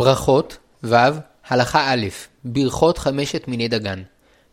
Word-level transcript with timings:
ברכות 0.00 0.56
ו' 0.82 0.94
הלכה 1.48 1.92
א' 1.92 2.06
ברכות 2.44 2.98
חמשת 2.98 3.48
מיני 3.48 3.68
דגן 3.68 4.02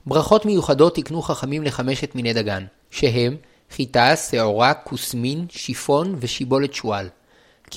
ברכות 0.06 0.46
מיוחדות 0.46 0.96
תקנו 0.96 1.22
חכמים 1.22 1.64
לחמשת 1.64 2.16
מיני 2.16 2.34
דגן, 2.34 2.66
שהם 2.92 3.36
חיטה, 3.72 4.16
שעורה, 4.16 4.74
כוסמין, 4.74 5.46
שיפון 5.50 6.16
ושיבולת 6.20 6.74
שועל. 6.74 7.10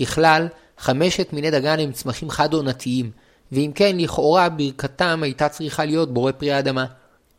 ככלל, 0.00 0.48
חמשת 0.78 1.32
מיני 1.32 1.50
דגן 1.50 1.80
הם 1.80 1.92
צמחים 1.92 2.30
חד-עונתיים, 2.30 3.10
ואם 3.52 3.70
כן, 3.74 3.96
לכאורה 3.98 4.48
ברכתם 4.48 5.22
הייתה 5.22 5.48
צריכה 5.48 5.84
להיות 5.84 6.14
בורא 6.14 6.32
פרי 6.32 6.52
האדמה. 6.52 6.86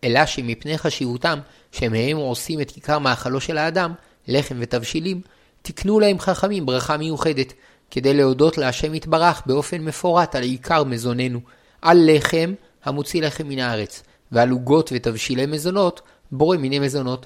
אלא 0.03 0.25
שמפני 0.25 0.77
חשיבותם, 0.77 1.39
שמהם 1.71 2.17
עושים 2.17 2.61
את 2.61 2.69
עיקר 2.69 2.99
מאכלו 2.99 3.41
של 3.41 3.57
האדם, 3.57 3.93
לחם 4.27 4.55
ותבשילים, 4.59 5.21
תקנו 5.61 5.99
להם 5.99 6.19
חכמים 6.19 6.65
ברכה 6.65 6.97
מיוחדת, 6.97 7.53
כדי 7.91 8.13
להודות 8.13 8.57
להשם 8.57 8.93
יתברך 8.95 9.41
באופן 9.45 9.81
מפורט 9.81 10.35
על 10.35 10.43
עיקר 10.43 10.83
מזוננו, 10.83 11.39
על 11.81 12.09
לחם 12.11 12.53
המוציא 12.83 13.21
לחם 13.21 13.47
מן 13.47 13.59
הארץ, 13.59 14.03
ועל 14.31 14.49
עוגות 14.49 14.89
ותבשילי 14.93 15.45
מזונות, 15.45 16.01
בורא 16.31 16.57
מיני 16.57 16.79
מזונות. 16.79 17.25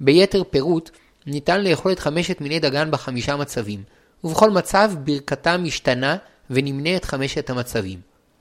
ביתר 0.00 0.42
פירוט, 0.50 0.90
ניתן 1.26 1.64
לאכול 1.64 1.92
את 1.92 1.98
חמשת 1.98 2.40
מיני 2.40 2.58
דגן 2.58 2.90
בחמישה 2.90 3.36
מצבים, 3.36 3.82
ובכל 4.24 4.50
מצב 4.50 4.90
ברכתם 5.04 5.64
משתנה 5.64 6.16
ונמנה 6.50 6.96
את 6.96 7.04
חמשת 7.04 7.50
המצבים. 7.50 8.00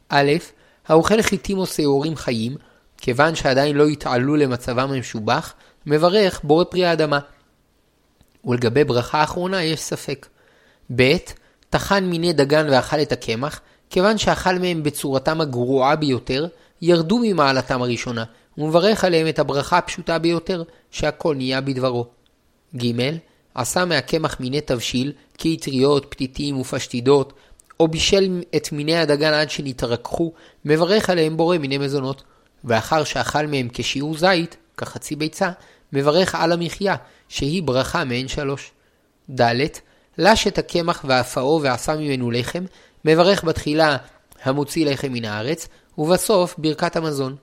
א', 0.09 0.31
האוכל 0.87 1.21
חיטים 1.21 1.57
או 1.57 1.65
שעורים 1.65 2.15
חיים, 2.15 2.55
כיוון 2.97 3.35
שעדיין 3.35 3.75
לא 3.75 3.87
התעלו 3.87 4.35
למצבם 4.35 4.91
המשובח, 4.91 5.53
מברך 5.85 6.41
בורא 6.43 6.63
פרי 6.63 6.85
האדמה. 6.85 7.19
ולגבי 8.45 8.83
ברכה 8.83 9.23
אחרונה 9.23 9.63
יש 9.63 9.81
ספק. 9.81 10.27
ב. 10.95 11.17
טחן 11.69 12.05
מיני 12.05 12.33
דגן 12.33 12.67
ואכל 12.71 13.01
את 13.01 13.11
הקמח, 13.11 13.61
כיוון 13.89 14.17
שאכל 14.17 14.59
מהם 14.59 14.83
בצורתם 14.83 15.41
הגרועה 15.41 15.95
ביותר, 15.95 16.47
ירדו 16.81 17.19
ממעלתם 17.23 17.81
הראשונה, 17.81 18.23
ומברך 18.57 19.03
עליהם 19.03 19.27
את 19.27 19.39
הברכה 19.39 19.77
הפשוטה 19.77 20.19
ביותר, 20.19 20.63
שהכל 20.91 21.35
נהיה 21.35 21.61
בדברו. 21.61 22.07
ג. 22.75 22.85
עשה 23.55 23.85
מהקמח 23.85 24.39
מיני 24.39 24.61
תבשיל, 24.61 25.11
כאטריות, 25.37 26.05
פתיתים 26.09 26.59
ופשטידות, 26.59 27.33
או 27.79 27.87
בישל 27.87 28.41
את 28.55 28.71
מיני 28.71 28.97
הדגן 28.97 29.33
עד 29.33 29.49
שנתרככו, 29.49 30.33
מברך 30.65 31.09
עליהם 31.09 31.37
בורא 31.37 31.57
מיני 31.57 31.77
מזונות. 31.77 32.23
ואחר 32.63 33.03
שאכל 33.03 33.47
מהם 33.47 33.67
כשיעור 33.73 34.17
זית, 34.17 34.57
כחצי 34.77 35.15
ביצה, 35.15 35.49
מברך 35.93 36.35
על 36.35 36.51
המחיה, 36.51 36.95
שהיא 37.29 37.63
ברכה 37.63 38.03
מעין 38.03 38.27
שלוש. 38.27 38.71
ד. 39.41 39.51
לש 40.19 40.47
את 40.47 40.57
הקמח 40.57 41.05
ואפאו 41.07 41.61
ועשה 41.61 41.95
ממנו 41.95 42.31
לחם, 42.31 42.63
מברך 43.05 43.43
בתחילה 43.43 43.97
המוציא 44.43 44.85
לחם 44.85 45.13
מן 45.13 45.25
הארץ, 45.25 45.67
ובסוף 45.97 46.55
ברכת 46.57 46.95
המזון. 46.95 47.35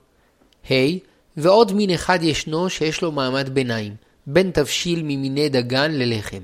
ה. 0.71 0.73
ועוד 1.37 1.73
מין 1.73 1.89
אחד 1.89 2.19
ישנו 2.21 2.69
שיש 2.69 3.01
לו 3.01 3.11
מעמד 3.11 3.49
ביניים, 3.49 3.95
בין 4.27 4.51
תבשיל 4.51 5.03
ממיני 5.03 5.49
דגן 5.49 5.91
ללחם, 5.91 6.41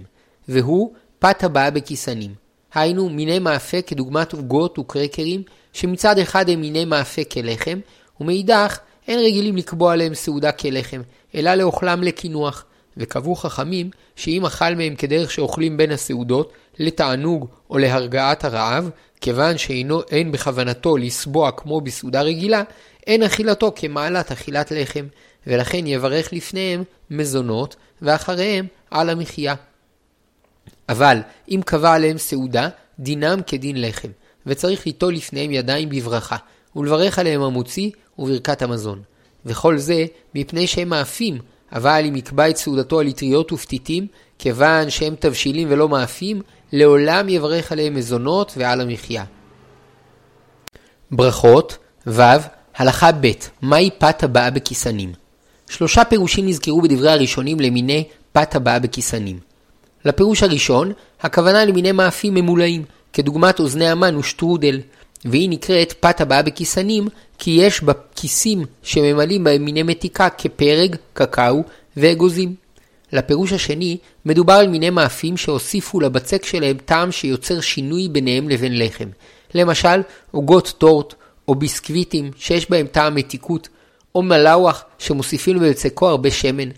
והוא 0.47 0.93
פת 1.19 1.43
הבאה 1.43 1.71
בכיסנים. 1.71 2.33
היינו 2.73 3.09
מיני 3.09 3.39
מאפה 3.39 3.81
כדוגמת 3.81 4.33
עוגות 4.33 4.79
וקרקרים, 4.79 5.43
שמצד 5.73 6.17
אחד 6.17 6.49
הם 6.49 6.61
מיני 6.61 6.85
מאפה 6.85 7.23
כלחם, 7.23 7.79
ומאידך 8.19 8.79
אין 9.07 9.19
רגילים 9.19 9.57
לקבוע 9.57 9.93
עליהם 9.93 10.13
סעודה 10.13 10.51
כלחם, 10.51 11.01
אלא 11.35 11.53
לאוכלם 11.55 12.03
לקינוח. 12.03 12.65
וקבעו 12.97 13.35
חכמים 13.35 13.89
שאם 14.15 14.45
אכל 14.45 14.75
מהם 14.75 14.95
כדרך 14.95 15.31
שאוכלים 15.31 15.77
בין 15.77 15.91
הסעודות, 15.91 16.53
לתענוג 16.79 17.47
או 17.69 17.77
להרגעת 17.77 18.45
הרעב, 18.45 18.89
כיוון 19.21 19.57
שאין 19.57 20.31
בכוונתו 20.31 20.97
לסבוע 20.97 21.51
כמו 21.51 21.81
בסעודה 21.81 22.21
רגילה, 22.21 22.63
אין 23.07 23.23
אכילתו 23.23 23.71
כמעלת 23.75 24.31
אכילת 24.31 24.71
לחם, 24.71 25.05
ולכן 25.47 25.87
יברך 25.87 26.33
לפניהם 26.33 26.83
מזונות, 27.09 27.75
ואחריהם 28.01 28.67
על 28.91 29.09
המחיה. 29.09 29.55
אבל 30.89 31.19
אם 31.49 31.61
קבע 31.65 31.93
עליהם 31.93 32.17
סעודה, 32.17 32.69
דינם 32.99 33.39
כדין 33.47 33.81
לחם, 33.81 34.09
וצריך 34.45 34.85
ליטול 34.85 35.13
לפניהם 35.13 35.51
ידיים 35.51 35.89
בברכה, 35.89 36.37
ולברך 36.75 37.19
עליהם 37.19 37.41
המוציא 37.41 37.91
וברכת 38.19 38.61
המזון. 38.61 39.01
וכל 39.45 39.77
זה 39.77 40.05
מפני 40.35 40.67
שהם 40.67 40.89
מאפים, 40.89 41.37
אבל 41.73 42.05
אם 42.07 42.15
יקבע 42.15 42.49
את 42.49 42.57
סעודתו 42.57 42.99
על 42.99 43.07
אטריות 43.07 43.51
ופתיתים, 43.51 44.07
כיוון 44.39 44.89
שהם 44.89 45.15
תבשילים 45.19 45.67
ולא 45.71 45.89
מאפים, 45.89 46.41
לעולם 46.71 47.29
יברך 47.29 47.71
עליהם 47.71 47.95
מזונות 47.95 48.53
ועל 48.57 48.81
המחיה. 48.81 49.23
ברכות 51.11 51.77
ו. 52.07 52.21
הלכה 52.75 53.11
ב' 53.11 53.31
מהי 53.61 53.89
פת 53.97 54.23
הבאה 54.23 54.49
בכיסנים? 54.49 55.13
שלושה 55.69 56.05
פירושים 56.05 56.47
נזכרו 56.47 56.81
בדברי 56.81 57.11
הראשונים 57.11 57.59
למיני 57.59 58.07
פת 58.31 58.55
הבאה 58.55 58.79
בכיסנים. 58.79 59.39
לפירוש 60.05 60.43
הראשון, 60.43 60.91
הכוונה 61.21 61.65
למיני 61.65 61.91
מאפים 61.91 62.33
ממולאים, 62.33 62.83
כדוגמת 63.13 63.59
אוזני 63.59 63.87
המן 63.89 64.15
ושטרודל, 64.15 64.81
והיא 65.25 65.49
נקראת 65.49 65.93
פת 65.99 66.21
הבאה 66.21 66.41
בכיסנים, 66.41 67.07
כי 67.37 67.51
יש 67.51 67.83
בה 67.83 67.93
כיסים 68.15 68.65
שממלאים 68.83 69.43
בהם 69.43 69.65
מיני 69.65 69.83
מתיקה 69.83 70.29
כפרג, 70.29 70.95
קקאו 71.13 71.63
ואגוזים. 71.97 72.55
לפירוש 73.13 73.53
השני, 73.53 73.97
מדובר 74.25 74.53
על 74.53 74.67
מיני 74.67 74.89
מאפים 74.89 75.37
שהוסיפו 75.37 75.99
לבצק 75.99 76.45
שלהם 76.45 76.77
טעם 76.85 77.11
שיוצר 77.11 77.61
שינוי 77.61 78.07
ביניהם 78.07 78.49
לבין 78.49 78.79
לחם. 78.79 79.09
למשל, 79.55 80.01
עוגות 80.31 80.73
טורט, 80.77 81.13
או 81.47 81.55
ביסקוויטים 81.55 82.31
שיש 82.37 82.69
בהם 82.69 82.87
טעם 82.87 83.15
מתיקות, 83.15 83.69
או 84.15 84.21
מלאווח 84.21 84.83
שמוסיפים 84.99 85.55
לבצקו 85.55 86.07
הרבה 86.07 86.31
שמן. 86.31 86.69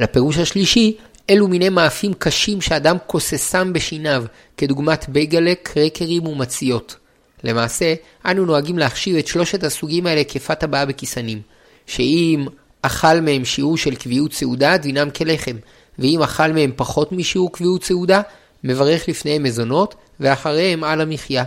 לפירוש 0.00 0.38
השלישי, 0.38 0.96
אלו 1.30 1.48
מיני 1.48 1.68
מאפים 1.68 2.12
קשים 2.18 2.60
שאדם 2.60 2.96
כוססם 3.06 3.72
בשיניו, 3.72 4.24
כדוגמת 4.56 5.08
בייגלה, 5.08 5.52
קרקרים 5.62 6.26
ומציות. 6.26 6.96
למעשה, 7.44 7.94
אנו 8.26 8.44
נוהגים 8.44 8.78
להחשיב 8.78 9.16
את 9.16 9.26
שלושת 9.26 9.64
הסוגים 9.64 10.06
האלה 10.06 10.24
כפת 10.24 10.62
הבאה 10.62 10.86
בכיסנים, 10.86 11.40
שאם 11.86 12.46
אכל 12.82 13.20
מהם 13.20 13.44
שיעור 13.44 13.76
של 13.76 13.94
קביעות 13.94 14.32
סעודה, 14.32 14.76
דינם 14.76 15.10
כלחם, 15.10 15.56
ואם 15.98 16.22
אכל 16.22 16.52
מהם 16.52 16.72
פחות 16.76 17.12
משיעור 17.12 17.52
קביעות 17.52 17.84
סעודה, 17.84 18.20
מברך 18.64 19.08
לפניהם 19.08 19.42
מזונות, 19.42 19.94
ואחריהם 20.20 20.84
על 20.84 21.00
המחיה. 21.00 21.44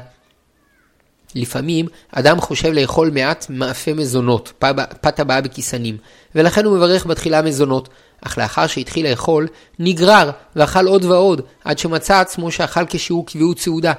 לפעמים 1.35 1.85
אדם 2.12 2.41
חושב 2.41 2.72
לאכול 2.72 3.12
מעט 3.13 3.46
מאפה 3.50 3.94
מזונות, 3.94 4.53
פת 5.01 5.19
הבאה 5.19 5.41
בכיסנים, 5.41 5.97
ולכן 6.35 6.66
הוא 6.66 6.78
מברך 6.78 7.06
בתחילה 7.06 7.41
מזונות, 7.41 7.90
אך 8.22 8.38
לאחר 8.38 8.68
שהתחיל 8.68 9.09
לאכול, 9.09 9.47
נגרר 9.80 10.30
ואכל 10.56 10.88
עוד 10.88 11.06
ועוד, 11.06 11.41
עד 11.63 11.78
שמצא 11.78 12.19
עצמו 12.19 12.51
שאכל 12.51 12.81
כשיעור 12.90 13.25
קביעות 13.25 13.59
סעודה, 13.59 13.94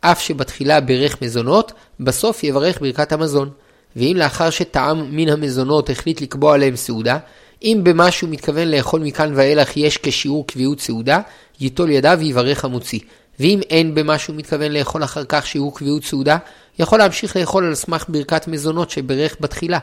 אף 0.00 0.20
שבתחילה 0.20 0.80
ברך 0.80 1.22
מזונות, 1.22 1.72
בסוף 2.00 2.44
יברך 2.44 2.80
ברכת 2.80 3.12
המזון. 3.12 3.50
ואם 3.96 4.16
לאחר 4.16 4.50
שטעם 4.50 5.16
מן 5.16 5.28
המזונות 5.28 5.90
החליט 5.90 6.20
לקבוע 6.20 6.54
עליהם 6.54 6.76
סעודה, 6.76 7.18
אם 7.62 7.80
במה 7.82 8.10
שהוא 8.10 8.30
מתכוון 8.30 8.68
לאכול 8.68 9.00
מכאן 9.00 9.32
ואילך 9.34 9.76
יש 9.76 9.98
כשיעור 10.02 10.46
קביעות 10.46 10.80
סעודה, 10.80 11.20
ייטול 11.60 11.90
ידיו 11.90 12.18
ויברך 12.20 12.64
המוציא. 12.64 13.00
ואם 13.40 13.60
אין 13.70 13.94
במה 13.94 14.18
שהוא 14.18 14.36
מתכוון 14.36 14.72
לאכול 14.72 15.04
אחר 15.04 15.24
כך 15.28 15.46
שיעור 15.46 15.76
קביעות 15.76 16.04
סעודה, 16.04 16.38
יכול 16.78 16.98
להמשיך 16.98 17.36
לאכול 17.36 17.64
על 17.64 17.74
סמך 17.74 18.04
ברכת 18.08 18.48
מזונות 18.48 18.90
שברך 18.90 19.36
בתחילה. 19.40 19.78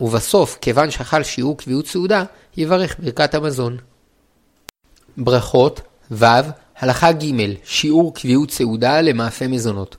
ובסוף, 0.00 0.58
כיוון 0.60 0.90
שאכל 0.90 1.22
שיעור 1.22 1.58
קביעות 1.58 1.86
סעודה, 1.86 2.24
יברך 2.56 2.96
ברכת 2.98 3.34
המזון. 3.34 3.76
ברכות 5.16 5.80
ו. 6.10 6.24
הלכה 6.84 7.12
ג' 7.12 7.26
שיעור 7.64 8.14
קביעות 8.14 8.50
סעודה 8.50 9.00
למאפה 9.00 9.48
מזונות. 9.48 9.96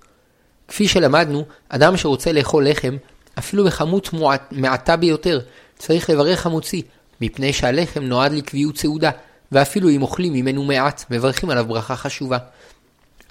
כפי 0.67 0.87
שלמדנו, 0.87 1.45
אדם 1.69 1.97
שרוצה 1.97 2.31
לאכול 2.31 2.67
לחם, 2.67 2.97
אפילו 3.39 3.65
בכמות 3.65 4.13
מועט, 4.13 4.41
מעטה 4.51 4.95
ביותר, 4.95 5.39
צריך 5.77 6.09
לברך 6.09 6.45
המוציא, 6.45 6.81
מפני 7.21 7.53
שהלחם 7.53 8.03
נועד 8.03 8.31
לקביעות 8.31 8.77
סעודה, 8.77 9.11
ואפילו 9.51 9.89
אם 9.89 10.01
אוכלים 10.01 10.33
ממנו 10.33 10.63
מעט, 10.63 11.03
מברכים 11.11 11.49
עליו 11.49 11.65
ברכה 11.65 11.95
חשובה. 11.95 12.37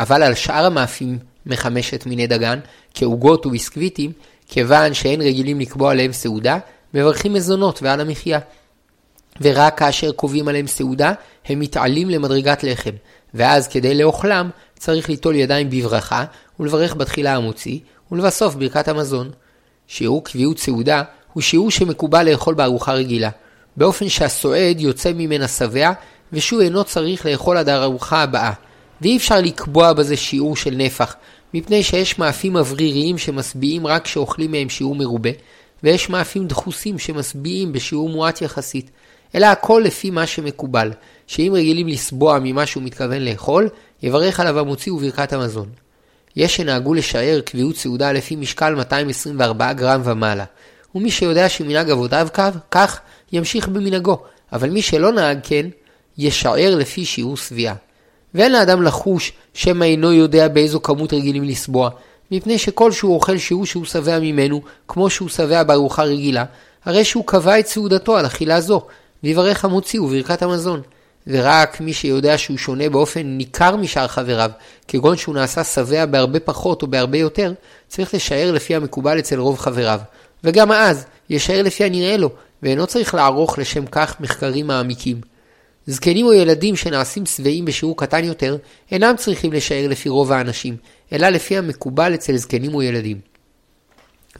אבל 0.00 0.22
על 0.22 0.34
שאר 0.34 0.66
המאפים 0.66 1.18
מחמשת 1.46 2.06
מיני 2.06 2.26
דגן, 2.26 2.60
כעוגות 2.94 3.46
וביסקוויטים, 3.46 4.12
כיוון 4.48 4.94
שאין 4.94 5.20
רגילים 5.20 5.60
לקבוע 5.60 5.90
עליהם 5.90 6.12
סעודה, 6.12 6.58
מברכים 6.94 7.32
מזונות 7.32 7.82
ועל 7.82 8.00
המחיה. 8.00 8.38
ורק 9.40 9.78
כאשר 9.78 10.12
קובעים 10.12 10.48
עליהם 10.48 10.66
סעודה, 10.66 11.12
הם 11.44 11.60
מתעלים 11.60 12.10
למדרגת 12.10 12.64
לחם, 12.64 12.90
ואז 13.34 13.68
כדי 13.68 13.94
לאוכלם 13.94 14.50
צריך 14.78 15.08
ליטול 15.08 15.34
ידיים 15.34 15.70
בברכה, 15.70 16.24
ולברך 16.60 16.94
בתחילה 16.94 17.34
המוציא, 17.36 17.78
ולבסוף 18.12 18.54
ברכת 18.54 18.88
המזון. 18.88 19.30
שיעור 19.86 20.24
קביעות 20.24 20.58
סעודה 20.58 21.02
הוא 21.32 21.42
שיעור 21.42 21.70
שמקובל 21.70 22.30
לאכול 22.30 22.54
בארוחה 22.54 22.92
רגילה, 22.92 23.30
באופן 23.76 24.08
שהסועד 24.08 24.80
יוצא 24.80 25.12
ממנה 25.12 25.48
שבע, 25.48 25.92
ושהוא 26.32 26.62
אינו 26.62 26.84
צריך 26.84 27.26
לאכול 27.26 27.56
עד 27.56 27.68
הארוחה 27.68 28.22
הבאה, 28.22 28.52
ואי 29.00 29.16
אפשר 29.16 29.40
לקבוע 29.40 29.92
בזה 29.92 30.16
שיעור 30.16 30.56
של 30.56 30.74
נפח, 30.74 31.16
מפני 31.54 31.82
שיש 31.82 32.18
מאפים 32.18 32.56
אווריריים 32.56 33.18
שמשביעים 33.18 33.86
רק 33.86 34.04
כשאוכלים 34.04 34.52
מהם 34.52 34.68
שיעור 34.68 34.94
מרובה, 34.94 35.30
ויש 35.82 36.10
מאפים 36.10 36.46
דחוסים 36.46 36.98
שמשביעים 36.98 37.72
בשיעור 37.72 38.08
מועט 38.08 38.42
יחסית, 38.42 38.90
אלא 39.34 39.46
הכל 39.46 39.82
לפי 39.84 40.10
מה 40.10 40.26
שמקובל, 40.26 40.92
שאם 41.26 41.52
רגילים 41.54 41.88
לסבוע 41.88 42.38
ממה 42.42 42.66
שהוא 42.66 42.82
מתכוון 42.82 43.22
לאכול, 43.22 43.68
יברך 44.02 44.40
עליו 44.40 44.58
המוציא 44.58 44.92
וברכת 44.92 45.32
המזון. 45.32 45.68
יש 46.36 46.56
שנהגו 46.56 46.94
לשער 46.94 47.40
קביעות 47.40 47.76
סעודה 47.76 48.12
לפי 48.12 48.36
משקל 48.36 48.74
224 48.74 49.72
גרם 49.72 50.00
ומעלה, 50.04 50.44
ומי 50.94 51.10
שיודע 51.10 51.48
שמנהג 51.48 51.90
אבותיו 51.90 52.28
כך, 52.70 53.00
ימשיך 53.32 53.68
במנהגו, 53.68 54.18
אבל 54.52 54.70
מי 54.70 54.82
שלא 54.82 55.12
נהג 55.12 55.38
כן, 55.42 55.66
ישער 56.18 56.76
לפי 56.76 57.04
שיעור 57.04 57.36
שביעה. 57.36 57.74
ואין 58.34 58.52
לאדם 58.52 58.82
לחוש 58.82 59.32
שמא 59.54 59.84
אינו 59.84 60.12
יודע 60.12 60.48
באיזו 60.48 60.82
כמות 60.82 61.12
רגילים 61.12 61.44
לסבוע, 61.44 61.90
מפני 62.30 62.58
שכל 62.58 62.92
שהוא 62.92 63.14
אוכל 63.14 63.38
שיעור 63.38 63.66
שהוא 63.66 63.84
שבע 63.84 64.18
ממנו, 64.18 64.62
כמו 64.88 65.10
שהוא 65.10 65.28
שבע 65.28 65.62
בארוחה 65.62 66.02
רגילה, 66.02 66.44
הרי 66.84 67.04
שהוא 67.04 67.26
קבע 67.26 67.58
את 67.58 67.66
סעודתו 67.66 68.16
על 68.16 68.26
אכילה 68.26 68.60
זו, 68.60 68.86
ויברך 69.24 69.64
המוציא 69.64 70.00
וברכת 70.00 70.42
המזון. 70.42 70.82
ורק 71.26 71.80
מי 71.80 71.92
שיודע 71.92 72.38
שהוא 72.38 72.58
שונה 72.58 72.88
באופן 72.88 73.22
ניכר 73.22 73.76
משאר 73.76 74.08
חבריו, 74.08 74.50
כגון 74.88 75.16
שהוא 75.16 75.34
נעשה 75.34 75.64
שבע 75.64 76.06
בהרבה 76.06 76.40
פחות 76.40 76.82
או 76.82 76.86
בהרבה 76.86 77.18
יותר, 77.18 77.52
צריך 77.88 78.14
לשער 78.14 78.52
לפי 78.52 78.74
המקובל 78.74 79.18
אצל 79.18 79.38
רוב 79.38 79.58
חבריו. 79.58 80.00
וגם 80.44 80.72
אז, 80.72 81.04
ישער 81.30 81.62
לפי 81.62 81.84
הנראה 81.84 82.16
לו, 82.16 82.30
ואינו 82.62 82.86
צריך 82.86 83.14
לערוך 83.14 83.58
לשם 83.58 83.86
כך 83.86 84.20
מחקרים 84.20 84.66
מעמיקים. 84.66 85.20
זקנים 85.86 86.26
או 86.26 86.32
ילדים 86.32 86.76
שנעשים 86.76 87.26
שבעים 87.26 87.64
בשיעור 87.64 87.96
קטן 87.96 88.24
יותר, 88.24 88.56
אינם 88.90 89.14
צריכים 89.18 89.52
לשער 89.52 89.88
לפי 89.88 90.08
רוב 90.08 90.32
האנשים, 90.32 90.76
אלא 91.12 91.28
לפי 91.28 91.56
המקובל 91.56 92.14
אצל 92.14 92.36
זקנים 92.36 92.74
או 92.74 92.82
ילדים. 92.82 93.18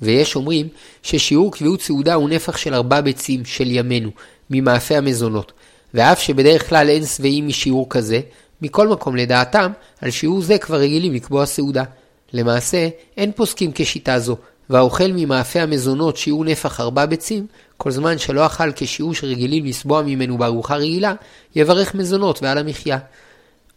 ויש 0.03 0.37
אומרים 0.37 0.69
ששיעור 1.03 1.53
קביעות 1.53 1.83
סעודה 1.83 2.15
הוא 2.15 2.29
נפח 2.29 2.57
של 2.57 2.75
ארבע 2.75 3.01
ביצים 3.01 3.45
של 3.45 3.71
ימינו, 3.71 4.11
ממאפי 4.51 4.97
המזונות, 4.97 5.53
ואף 5.95 6.21
שבדרך 6.21 6.69
כלל 6.69 6.89
אין 6.89 7.07
שבעים 7.07 7.49
משיעור 7.49 7.87
כזה, 7.91 8.21
מכל 8.63 8.89
מקום 8.89 9.17
לדעתם, 9.17 9.73
על 10.01 10.11
שיעור 10.11 10.41
זה 10.41 10.59
כבר 10.59 10.77
רגילים 10.77 11.15
לקבוע 11.15 11.47
סעודה. 11.47 11.85
למעשה, 12.33 12.89
אין 13.17 13.33
פוסקים 13.33 13.71
כשיטה 13.75 14.19
זו, 14.19 14.37
והאוכל 14.71 15.13
ממאפי 15.15 15.61
המזונות 15.61 16.17
שיעור 16.17 16.45
נפח 16.45 16.81
ארבע 16.81 17.07
ביצים, 17.07 17.47
כל 17.77 17.91
זמן 17.91 18.19
שלא 18.19 18.47
אכל 18.47 18.73
כשיעור 18.77 19.15
שרגילים 19.15 19.65
לסבוע 19.65 20.03
ממנו 20.03 20.39
בארוחה 20.39 20.77
רגילה, 20.77 21.15
יברך 21.57 21.95
מזונות 21.95 22.43
ועל 22.43 22.59
המחיה. 22.59 22.99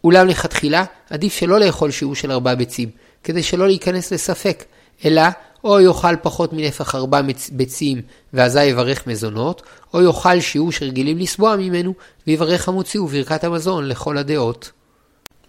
אולם 0.04 0.26
לכתחילה, 0.26 0.84
עדיף 1.10 1.34
שלא 1.34 1.60
לאכול 1.60 1.90
שיעור 1.90 2.14
של 2.14 2.32
ארבע 2.32 2.54
ביצים, 2.54 2.90
כדי 3.24 3.42
שלא 3.42 3.66
להיכנס 3.66 4.12
לספק, 4.12 4.64
אלא 5.04 5.22
או 5.64 5.80
יאכל 5.80 6.16
פחות 6.22 6.52
מנפח 6.52 6.94
ארבע 6.94 7.20
ביצים 7.52 8.02
ואזי 8.32 8.64
יברך 8.64 9.06
מזונות, 9.06 9.62
או 9.94 10.02
יאכל 10.02 10.40
שיעור 10.40 10.72
שרגילים 10.72 11.18
לסבוע 11.18 11.56
ממנו, 11.56 11.94
ויברך 12.26 12.68
המוציא 12.68 13.00
וברכת 13.00 13.44
המזון 13.44 13.88
לכל 13.88 14.18
הדעות. 14.18 14.70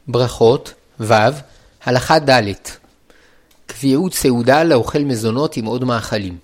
ברכות 0.08 0.74
ו. 1.00 1.14
הלכה 1.84 2.20
ד' 2.20 2.54
קביעות 3.66 4.14
סעודה 4.14 4.64
לאוכל 4.64 5.00
מזונות 5.00 5.58
עם 5.58 5.66
עוד 5.66 5.84
מאכלים. 5.84 6.38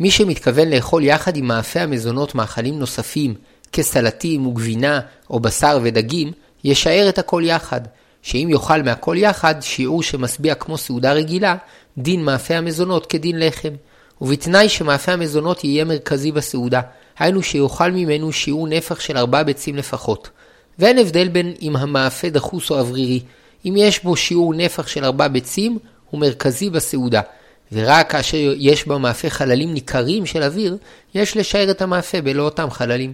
מי 0.00 0.10
שמתכוון 0.10 0.68
לאכול 0.70 1.04
יחד 1.04 1.36
עם 1.36 1.46
מאפי 1.46 1.80
המזונות 1.80 2.34
מאכלים 2.34 2.78
נוספים, 2.78 3.34
כסלטים 3.72 4.46
וגבינה 4.46 5.00
או 5.30 5.40
בשר 5.40 5.78
ודגים, 5.82 6.32
ישאר 6.64 7.08
את 7.08 7.18
הכל 7.18 7.42
יחד, 7.44 7.80
שאם 8.22 8.48
יאכל 8.50 8.82
מהכל 8.82 9.16
יחד, 9.18 9.54
שיעור 9.60 10.02
שמשביע 10.02 10.54
כמו 10.54 10.78
סעודה 10.78 11.12
רגילה, 11.12 11.56
דין 11.98 12.24
מאפי 12.24 12.54
המזונות 12.54 13.06
כדין 13.06 13.40
לחם. 13.40 13.72
ובתנאי 14.20 14.68
שמאפי 14.68 15.10
המזונות 15.12 15.64
יהיה 15.64 15.84
מרכזי 15.84 16.32
בסעודה, 16.32 16.80
היינו 17.18 17.42
שיאכל 17.42 17.90
ממנו 17.90 18.32
שיעור 18.32 18.68
נפח 18.68 19.00
של 19.00 19.16
ארבע 19.16 19.42
ביצים 19.42 19.76
לפחות. 19.76 20.30
ואין 20.78 20.98
הבדל 20.98 21.28
בין 21.28 21.54
אם 21.62 21.76
המאפה 21.76 22.28
דחוס 22.28 22.70
או 22.70 22.78
אוורירי. 22.78 23.20
אם 23.66 23.74
יש 23.76 24.04
בו 24.04 24.16
שיעור 24.16 24.54
נפח 24.54 24.86
של 24.86 25.04
ארבע 25.04 25.28
ביצים, 25.28 25.78
הוא 26.10 26.20
מרכזי 26.20 26.70
בסעודה. 26.70 27.20
ורק 27.72 28.10
כאשר 28.10 28.52
יש 28.56 28.86
במאפה 28.86 29.30
חללים 29.30 29.74
ניכרים 29.74 30.26
של 30.26 30.42
אוויר, 30.42 30.76
יש 31.14 31.36
לשער 31.36 31.70
את 31.70 31.82
המאפה 31.82 32.20
בלא 32.20 32.42
אותם 32.42 32.70
חללים. 32.70 33.12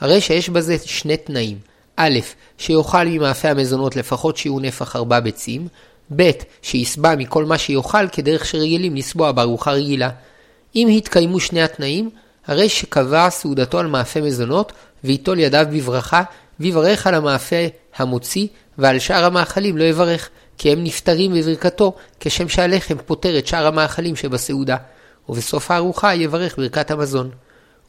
הרי 0.00 0.20
שיש 0.20 0.48
בזה 0.48 0.76
שני 0.84 1.16
תנאים. 1.16 1.58
א', 1.96 2.18
שיאכל 2.58 3.04
ממאפה 3.04 3.48
המזונות 3.48 3.96
לפחות 3.96 4.36
שיעור 4.36 4.60
נפח 4.60 4.96
ארבע 4.96 5.20
ביצים, 5.20 5.68
ב', 6.16 6.30
שיסבע 6.62 7.16
מכל 7.16 7.44
מה 7.44 7.58
שיאכל 7.58 8.08
כדרך 8.08 8.46
שרגילים 8.46 8.96
לסבוע 8.96 9.32
בארוחה 9.32 9.72
רגילה. 9.72 10.10
אם 10.76 10.88
התקיימו 10.96 11.40
שני 11.40 11.62
התנאים, 11.62 12.10
הרי 12.46 12.68
שקבע 12.68 13.30
סעודתו 13.30 13.78
על 13.78 13.86
מאפה 13.86 14.20
מזונות, 14.20 14.72
ויטול 15.04 15.38
ידיו 15.38 15.66
בברכה, 15.72 16.22
ויברך 16.60 17.06
על 17.06 17.14
המאפה 17.14 17.56
המוציא, 17.96 18.46
ועל 18.78 18.98
שאר 18.98 19.24
המאכלים 19.24 19.76
לא 19.76 19.84
יברך, 19.84 20.28
כי 20.58 20.72
הם 20.72 20.84
נפטרים 20.84 21.34
בברכתו, 21.34 21.94
כשם 22.20 22.48
שהלחם 22.48 22.96
פותר 23.06 23.38
את 23.38 23.46
שאר 23.46 23.66
המאכלים 23.66 24.16
שבסעודה. 24.16 24.76
ובסוף 25.28 25.70
הארוחה 25.70 26.14
יברך 26.14 26.56
ברכת 26.56 26.90
המזון. 26.90 27.30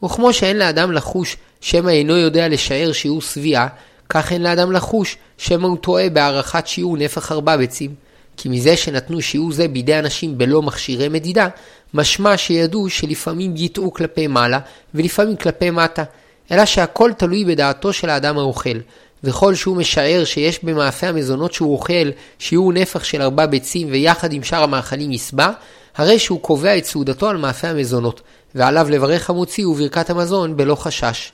וכמו 0.04 0.32
שאין 0.32 0.58
לאדם 0.58 0.92
לחוש 0.92 1.36
שמא 1.60 1.90
אינו 1.90 2.16
יודע 2.16 2.48
לשער 2.48 2.92
שיעור 2.92 3.22
שביעה, 3.22 3.66
כך 4.08 4.32
אין 4.32 4.42
לאדם 4.42 4.72
לחוש 4.72 5.16
שמא 5.38 5.66
הוא 5.66 5.76
טועה 5.76 6.08
בהערכת 6.08 6.66
שיעור 6.66 6.96
נפח 6.96 7.32
ארבע 7.32 7.56
ביצים. 7.56 8.07
כי 8.38 8.48
מזה 8.48 8.76
שנתנו 8.76 9.22
שיעור 9.22 9.52
זה 9.52 9.68
בידי 9.68 9.98
אנשים 9.98 10.38
בלא 10.38 10.62
מכשירי 10.62 11.08
מדידה, 11.08 11.48
משמע 11.94 12.36
שידעו 12.36 12.90
שלפעמים 12.90 13.54
יטעו 13.56 13.92
כלפי 13.92 14.26
מעלה 14.26 14.58
ולפעמים 14.94 15.36
כלפי 15.36 15.70
מטה, 15.70 16.04
אלא 16.50 16.64
שהכל 16.64 17.10
תלוי 17.16 17.44
בדעתו 17.44 17.92
של 17.92 18.10
האדם 18.10 18.38
האוכל, 18.38 18.78
וכל 19.24 19.54
שהוא 19.54 19.76
משער 19.76 20.24
שיש 20.24 20.64
במאפה 20.64 21.06
המזונות 21.06 21.52
שהוא 21.54 21.72
אוכל 21.72 22.10
שיעור 22.38 22.72
נפח 22.72 23.04
של 23.04 23.22
ארבע 23.22 23.46
ביצים 23.46 23.88
ויחד 23.90 24.32
עם 24.32 24.42
שאר 24.42 24.62
המאכלים 24.62 25.12
יסבע, 25.12 25.50
הרי 25.96 26.18
שהוא 26.18 26.40
קובע 26.40 26.78
את 26.78 26.84
סעודתו 26.84 27.28
על 27.28 27.36
מאפה 27.36 27.68
המזונות, 27.68 28.20
ועליו 28.54 28.86
לברך 28.90 29.30
המוציא 29.30 29.66
וברכת 29.66 30.10
המזון 30.10 30.56
בלא 30.56 30.74
חשש. 30.74 31.32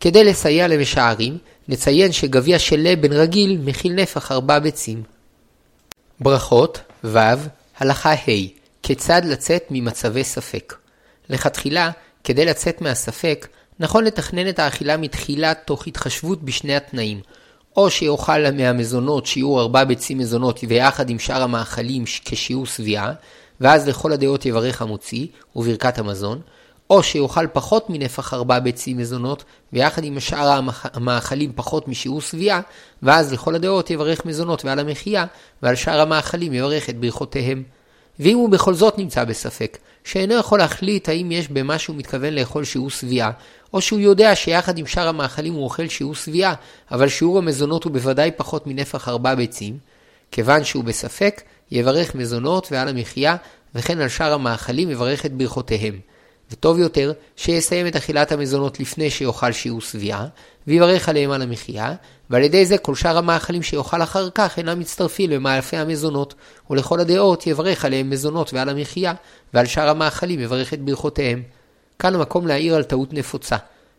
כדי 0.00 0.24
לסייע 0.24 0.68
למשערים, 0.68 1.38
נציין 1.68 2.12
שגביע 2.12 2.58
של 2.58 2.80
לבן 2.80 3.12
רגיל 3.12 3.58
מכיל 3.64 3.92
נפח 3.92 4.32
ארבע 4.32 4.58
ביצים. 4.58 5.15
ברכות 6.20 6.80
ו. 7.04 7.18
הלכה 7.78 8.12
ה' 8.12 8.48
כיצד 8.82 9.22
לצאת 9.24 9.64
ממצבי 9.70 10.24
ספק. 10.24 10.74
לכתחילה, 11.28 11.90
כדי 12.24 12.44
לצאת 12.44 12.80
מהספק, 12.80 13.48
נכון 13.78 14.04
לתכנן 14.04 14.48
את 14.48 14.58
האכילה 14.58 14.96
מתחילה 14.96 15.54
תוך 15.54 15.86
התחשבות 15.86 16.42
בשני 16.42 16.76
התנאים, 16.76 17.20
או 17.76 17.90
שיאכל 17.90 18.50
מהמזונות 18.50 19.26
שיעור 19.26 19.60
ארבע 19.60 19.84
ביצים 19.84 20.18
מזונות 20.18 20.60
ויחד 20.68 21.10
עם 21.10 21.18
שאר 21.18 21.42
המאכלים 21.42 22.04
כשיעור 22.24 22.66
שביעה, 22.66 23.12
ואז 23.60 23.88
לכל 23.88 24.12
הדעות 24.12 24.46
יברך 24.46 24.82
המוציא 24.82 25.26
וברכת 25.56 25.98
המזון, 25.98 26.40
או 26.90 27.02
שיאכל 27.02 27.46
פחות 27.46 27.90
מנפח 27.90 28.34
ארבע 28.34 28.58
ביצים 28.58 28.98
מזונות, 28.98 29.44
ויחד 29.72 30.04
עם 30.04 30.20
שאר 30.20 30.60
המאכלים 30.94 31.52
פחות 31.54 31.88
משיעור 31.88 32.20
שביעה, 32.20 32.60
ואז 33.02 33.32
לכל 33.32 33.54
הדעות 33.54 33.90
יברך 33.90 34.26
מזונות 34.26 34.64
ועל 34.64 34.78
המחיה, 34.78 35.24
ועל 35.62 35.74
שאר 35.74 36.00
המאכלים 36.00 36.52
יברך 36.52 36.90
את 36.90 36.96
ברכותיהם. 36.96 37.62
ואם 38.20 38.36
הוא 38.36 38.50
בכל 38.50 38.74
זאת 38.74 38.98
נמצא 38.98 39.24
בספק, 39.24 39.78
שאינו 40.04 40.34
יכול 40.34 40.58
להחליט 40.58 41.08
האם 41.08 41.32
יש 41.32 41.48
במה 41.48 41.78
שהוא 41.78 41.96
מתכוון 41.96 42.34
לאכול 42.34 42.64
שיעור 42.64 42.90
שביעה, 42.90 43.30
או 43.72 43.80
שהוא 43.80 44.00
יודע 44.00 44.36
שיחד 44.36 44.78
עם 44.78 44.86
שאר 44.86 45.08
המאכלים 45.08 45.54
הוא 45.54 45.64
אוכל 45.64 45.88
שיעור 45.88 46.14
שביעה, 46.14 46.54
אבל 46.90 47.08
שיעור 47.08 47.38
המזונות 47.38 47.84
הוא 47.84 47.92
בוודאי 47.92 48.30
פחות 48.36 48.66
מנפח 48.66 49.08
ארבע 49.08 49.34
ביצים, 49.34 49.78
כיוון 50.30 50.64
שהוא 50.64 50.84
בספק, 50.84 51.42
יברך 51.70 52.14
מזונות 52.14 52.68
ועל 52.70 52.88
המחיה, 52.88 53.36
וכן 53.74 54.00
על 54.00 54.08
שאר 54.08 54.32
המאכלים 54.32 54.90
יברך 54.90 55.26
את 55.26 55.32
ברכותיהם. 55.32 56.00
וטוב 56.50 56.78
יותר 56.78 57.12
שיסיים 57.36 57.86
את 57.86 57.96
אכילת 57.96 58.32
המזונות 58.32 58.80
לפני 58.80 59.10
שיאכל 59.10 59.52
שיעור 59.52 59.80
שביעה, 59.80 60.26
ויברך 60.66 61.08
עליהם 61.08 61.30
על 61.30 61.42
המחיה, 61.42 61.94
ועל 62.30 62.42
ידי 62.42 62.66
זה 62.66 62.78
כל 62.78 62.94
שאר 62.94 63.18
המאכלים 63.18 63.62
שיאכל 63.62 64.02
אחר 64.02 64.28
כך 64.34 64.58
אינם 64.58 64.80
מצטרפים 64.80 65.30
למאלפי 65.30 65.76
המזונות, 65.76 66.34
ולכל 66.70 67.00
הדעות 67.00 67.46
יברך 67.46 67.84
עליהם 67.84 68.10
מזונות 68.10 68.52
ועל 68.54 68.68
המחיה, 68.68 69.14
ועל 69.54 69.66
שאר 69.66 69.88
המאכלים 69.88 70.40
יברך 70.40 70.74
את 70.74 70.80
ברכותיהם. 70.80 71.42
כאן 71.98 72.14
המקום 72.14 72.46
להעיר 72.46 72.74
על 72.74 72.82
טעות 72.82 73.12
נפוצה. 73.12 73.56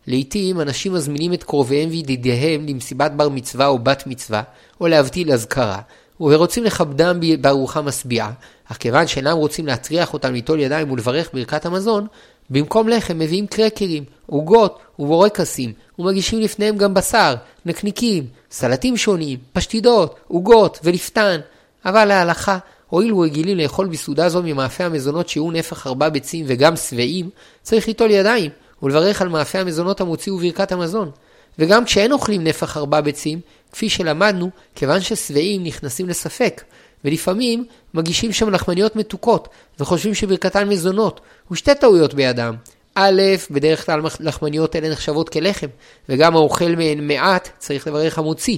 לעתים 0.08 0.62
אנשים 0.62 0.94
מזמינים 0.94 1.34
את 1.34 1.44
קרוביהם 1.44 1.90
וידידיהם 1.90 2.66
למסיבת 2.68 3.12
בר 3.12 3.30
מצווה 3.30 3.68
או 3.68 3.80
בת 3.80 4.04
מצווה, 4.08 4.44
או 4.82 4.88
להבדיל 4.88 5.32
אזכרה, 5.32 5.80
ורוצים 6.20 6.64
לכבדם 6.64 7.20
בארוחה 7.42 7.82
משביעה, 7.82 8.32
אך 8.72 8.78
כיוון 8.78 9.08
שאינם 9.08 9.38
רוצים 9.38 9.68
להטריח 9.68 10.14
אותם 10.14 10.34
ליטול 10.34 10.60
ידיים 10.60 10.92
ולברך 10.92 11.30
ברכת 11.34 11.66
המזון, 11.66 12.08
במקום 12.50 12.90
לחם 12.90 13.20
מביאים 13.20 13.48
קרקרים, 13.48 14.04
עוגות 14.26 14.80
ובורקסים, 15.00 15.74
ומגישים 16.00 16.40
לפניהם 16.42 16.78
גם 16.78 16.94
בשר, 16.94 17.36
נקניקים, 17.66 18.28
סלטים 18.52 18.98
שונים, 18.98 19.40
פשטידות, 19.54 20.20
עוגות 20.28 20.80
ולפתן. 20.84 21.40
אבל 21.86 22.06
להלכה, 22.06 22.58
הואיל 22.90 23.14
ורגילים 23.14 23.58
לאכול 23.58 23.88
בסעודה 23.88 24.30
זו 24.30 24.44
ממאפה 24.44 24.84
המזונות 24.84 25.30
שהוא 25.30 25.54
נפח 25.54 25.88
ארבע 25.88 26.10
ביצים 26.10 26.46
וגם 26.48 26.76
שבעים, 26.76 27.30
צריך 27.62 27.88
ליטול 27.88 28.12
ידיים, 28.12 28.52
ולברך 28.84 29.22
על 29.22 29.28
מאפה 29.28 29.60
המזונות 29.60 30.02
המוציא 30.02 30.34
וברכת 30.34 30.72
המזון. 30.72 31.12
וגם 31.60 31.86
כשאין 31.86 32.12
אוכלים 32.12 32.44
נפח 32.44 32.78
ארבע 32.78 33.02
ביצים, 33.02 33.40
כפי 33.72 33.90
שלמדנו, 33.90 34.50
כיוון 34.76 35.02
ששבעים 35.02 35.64
נכנסים 35.64 36.10
לספק, 36.10 36.64
ולפעמים 37.06 37.66
מגישים 37.94 38.34
שם 38.34 38.50
לחמניות 38.50 38.96
מתוקות, 38.96 39.48
וחושבים 39.80 40.14
שברכתן 40.14 40.70
מזונות, 40.70 41.22
ושתי 41.52 41.76
טעויות 41.76 42.14
בידם. 42.14 42.56
א', 42.96 43.22
בדרך 43.52 43.86
כלל 43.86 44.02
לחמניות 44.20 44.76
אלה 44.76 44.90
נחשבות 44.90 45.30
כלחם, 45.30 45.68
וגם 46.10 46.36
האוכל 46.36 46.76
מהן 46.76 47.08
מעט 47.08 47.50
צריך 47.58 47.88
לברך 47.88 48.18
המוציא. 48.18 48.58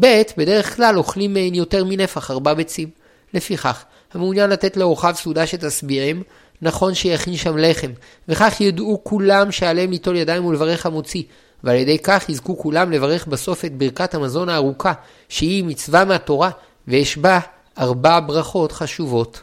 ב', 0.00 0.22
בדרך 0.36 0.76
כלל 0.76 0.98
אוכלים 0.98 1.34
מהן 1.34 1.54
יותר 1.54 1.84
מנפח 1.84 2.30
ארבע 2.30 2.54
ביצים. 2.54 2.88
לפיכך, 3.34 3.84
המעוניין 4.14 4.50
לתת 4.50 4.76
לאורחיו 4.76 5.14
סעודה 5.16 5.46
שתשביעם, 5.46 6.22
נכון 6.62 6.94
שיכין 6.94 7.36
שם 7.36 7.56
לחם, 7.56 7.90
וכך 8.28 8.60
ידעו 8.60 9.00
כולם 9.04 9.52
שעליהם 9.52 9.90
ליטול 9.90 10.16
ידיים 10.16 10.44
ולברך 10.44 10.86
המוציא, 10.86 11.22
ועל 11.64 11.76
ידי 11.76 11.98
כך 11.98 12.28
יזכו 12.28 12.58
כולם 12.58 12.92
לברך 12.92 13.26
בסוף 13.26 13.64
את 13.64 13.72
ברכת 13.72 14.14
המזון 14.14 14.48
הארוכה, 14.48 14.92
שהיא 15.28 15.64
מצווה 15.64 16.04
מהתורה, 16.04 16.50
ויש 16.88 17.18
בה 17.18 17.38
ארבע 17.78 18.20
ברכות 18.20 18.72
חשובות. 18.72 19.42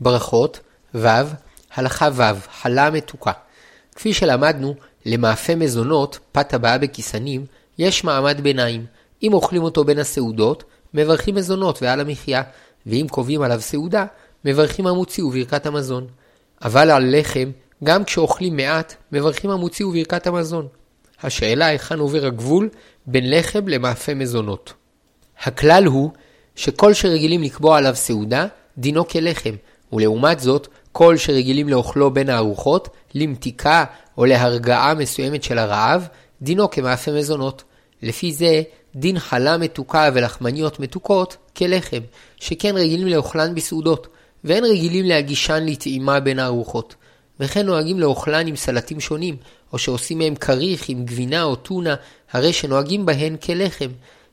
ברכות 0.00 0.60
ו' 0.94 1.08
הלכה 1.74 2.08
ו' 2.14 2.22
חלה 2.60 2.90
מתוקה. 2.90 3.32
כפי 3.94 4.14
שלמדנו, 4.14 4.74
למאפה 5.06 5.54
מזונות, 5.54 6.18
פת 6.32 6.54
הבאה 6.54 6.78
בכיסנים, 6.78 7.46
יש 7.78 8.04
מעמד 8.04 8.40
ביניים. 8.40 8.86
אם 9.22 9.32
אוכלים 9.32 9.62
אותו 9.62 9.84
בין 9.84 9.98
הסעודות, 9.98 10.64
מברכים 10.94 11.34
מזונות 11.34 11.82
ועל 11.82 12.00
המחיה, 12.00 12.42
ואם 12.86 13.06
קובעים 13.10 13.42
עליו 13.42 13.60
סעודה, 13.60 14.06
מברכים 14.44 14.86
המוציא 14.86 15.24
וברכת 15.24 15.66
המזון. 15.66 16.06
אבל 16.62 16.90
על 16.90 17.18
לחם, 17.18 17.50
גם 17.84 18.04
כשאוכלים 18.04 18.56
מעט, 18.56 18.94
מברכים 19.12 19.50
המוציא 19.50 19.86
וברכת 19.86 20.26
המזון. 20.26 20.68
השאלה 21.22 21.66
היכן 21.66 21.98
עובר 21.98 22.26
הגבול 22.26 22.68
בין 23.06 23.30
לחם 23.30 23.68
למאפה 23.68 24.14
מזונות. 24.14 24.72
הכלל 25.42 25.84
הוא 25.86 26.10
שכל 26.58 26.94
שרגילים 26.94 27.42
לקבוע 27.42 27.78
עליו 27.78 27.96
סעודה, 27.96 28.46
דינו 28.78 29.08
כלחם, 29.08 29.54
ולעומת 29.92 30.40
זאת, 30.40 30.68
כל 30.92 31.16
שרגילים 31.16 31.68
לאוכלו 31.68 32.10
בין 32.10 32.28
הארוחות, 32.28 32.88
למתיקה 33.14 33.84
או 34.18 34.24
להרגעה 34.24 34.94
מסוימת 34.94 35.42
של 35.42 35.58
הרעב, 35.58 36.08
דינו 36.42 36.70
כמאפה 36.70 37.12
מזונות. 37.12 37.62
לפי 38.02 38.32
זה, 38.32 38.62
דין 38.94 39.18
חלה 39.18 39.56
מתוקה 39.56 40.10
ולחמניות 40.14 40.80
מתוקות 40.80 41.36
כלחם, 41.56 42.00
שכן 42.36 42.76
רגילים 42.76 43.08
לאוכלן 43.08 43.54
בסעודות, 43.54 44.06
ואין 44.44 44.64
רגילים 44.64 45.04
להגישן 45.04 45.66
לטעימה 45.66 46.20
בין 46.20 46.38
הארוחות. 46.38 46.94
וכן 47.40 47.66
נוהגים 47.66 48.00
לאוכלן 48.00 48.46
עם 48.46 48.56
סלטים 48.56 49.00
שונים, 49.00 49.36
או 49.72 49.78
שעושים 49.78 50.18
מהם 50.18 50.34
כריך 50.34 50.88
עם 50.88 51.04
גבינה 51.04 51.42
או 51.42 51.56
טונה, 51.56 51.94
הרי 52.32 52.52
שנוהגים 52.52 53.06
בהן 53.06 53.36
כלחם, 53.36 53.88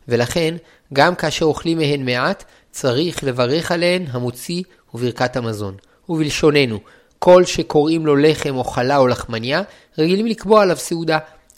ולכן, 0.08 0.56
גם 0.94 1.16
כאשר 1.16 1.46
אוכלים 1.46 1.78
מהן 1.78 2.06
מעט, 2.06 2.44
צריך 2.72 3.24
לברך 3.24 3.72
עליהן 3.72 4.06
המוציא 4.12 4.64
וברכת 4.94 5.36
המזון. 5.36 5.76
ובלשוננו, 6.10 6.80
כל 7.20 7.46
שקוראים 7.46 8.06
לו 8.06 8.16
לחם 8.16 8.56
או 8.56 8.64
חלה 8.64 8.98
או 8.98 9.08
לחמניה, 9.08 9.62
רגילים 9.98 10.26
לקבוע 10.26 10.62
עליו 10.62 10.78
סעודה. 10.78 11.18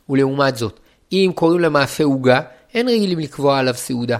ולעומת 0.09 0.55
זאת, 0.55 0.79
אם 1.11 1.31
קוראים 1.35 1.59
למאפה 1.59 2.03
עוגה, 2.03 2.41
אין 2.73 2.89
רגילים 2.89 3.19
לקבוע 3.19 3.59
עליו 3.59 3.73
סעודה. 3.73 4.17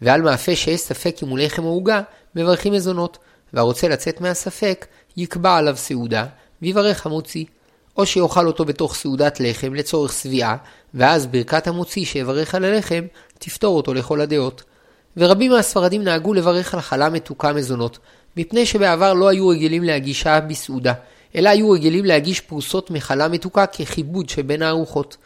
ועל 0.00 0.22
מאפה 0.22 0.56
שיש 0.56 0.80
ספק 0.80 1.16
אם 1.22 1.28
הוא 1.28 1.38
לחם 1.38 1.64
או 1.64 1.68
עוגה, 1.68 2.02
מברכים 2.34 2.72
מזונות. 2.72 3.18
והרוצה 3.52 3.88
לצאת 3.88 4.20
מהספק, 4.20 4.86
יקבע 5.16 5.56
עליו 5.56 5.76
סעודה, 5.76 6.26
ויברך 6.62 7.06
המוציא. 7.06 7.44
או 7.96 8.06
שיאכל 8.06 8.46
אותו 8.46 8.64
בתוך 8.64 8.94
סעודת 8.94 9.40
לחם 9.40 9.74
לצורך 9.74 10.12
שביעה, 10.12 10.56
ואז 10.94 11.26
ברכת 11.26 11.66
המוציא 11.66 12.04
שיברך 12.04 12.54
על 12.54 12.64
הלחם, 12.64 13.04
תפתור 13.38 13.76
אותו 13.76 13.94
לכל 13.94 14.20
הדעות. 14.20 14.62
ורבים 15.16 15.52
מהספרדים 15.52 16.04
נהגו 16.04 16.34
לברך 16.34 16.74
על 16.74 16.80
חלה 16.80 17.08
מתוקה 17.08 17.52
מזונות, 17.52 17.98
מפני 18.36 18.66
שבעבר 18.66 19.14
לא 19.14 19.28
היו 19.28 19.48
רגילים 19.48 19.84
להגישה 19.84 20.40
בסעודה, 20.40 20.92
אלא 21.34 21.48
היו 21.48 21.70
רגילים 21.70 22.04
להגיש 22.04 22.40
פרוסות 22.40 22.90
מחלה 22.90 23.28
מתוקה 23.28 23.66
ככיבוד 23.66 24.28
שבין 24.28 24.62
הארוחות. 24.62 25.16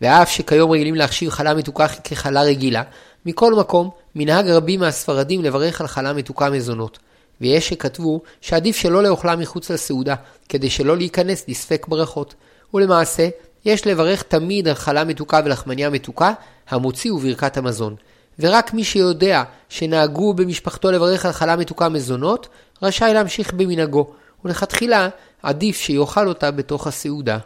ואף 0.00 0.30
שכיום 0.30 0.70
רגילים 0.70 0.94
להכשיר 0.94 1.30
חלה 1.30 1.54
מתוקה 1.54 1.88
כחלה 1.88 2.42
רגילה, 2.42 2.82
מכל 3.26 3.54
מקום, 3.54 3.90
מנהג 4.14 4.48
רבים 4.48 4.80
מהספרדים 4.80 5.44
לברך 5.44 5.80
על 5.80 5.86
חלה 5.86 6.12
מתוקה 6.12 6.50
מזונות. 6.50 6.98
ויש 7.40 7.68
שכתבו 7.68 8.20
שעדיף 8.40 8.76
שלא 8.76 9.02
לאוכלה 9.02 9.36
מחוץ 9.36 9.70
לסעודה, 9.70 10.14
כדי 10.48 10.70
שלא 10.70 10.96
להיכנס 10.96 11.44
לספק 11.48 11.86
ברכות. 11.88 12.34
ולמעשה, 12.74 13.28
יש 13.64 13.86
לברך 13.86 14.22
תמיד 14.22 14.68
על 14.68 14.74
חלה 14.74 15.04
מתוקה 15.04 15.40
ולחמניה 15.44 15.90
מתוקה, 15.90 16.32
המוציא 16.68 17.12
וברכת 17.12 17.56
המזון. 17.56 17.96
ורק 18.38 18.74
מי 18.74 18.84
שיודע 18.84 19.42
שנהגו 19.68 20.34
במשפחתו 20.34 20.90
לברך 20.90 21.26
על 21.26 21.32
חלה 21.32 21.56
מתוקה 21.56 21.88
מזונות, 21.88 22.48
רשאי 22.82 23.14
להמשיך 23.14 23.52
במנהגו, 23.52 24.10
ולכתחילה 24.44 25.08
עדיף 25.42 25.76
שיאכל 25.76 26.28
אותה 26.28 26.50
בתוך 26.50 26.86
הסעודה. 26.86 27.38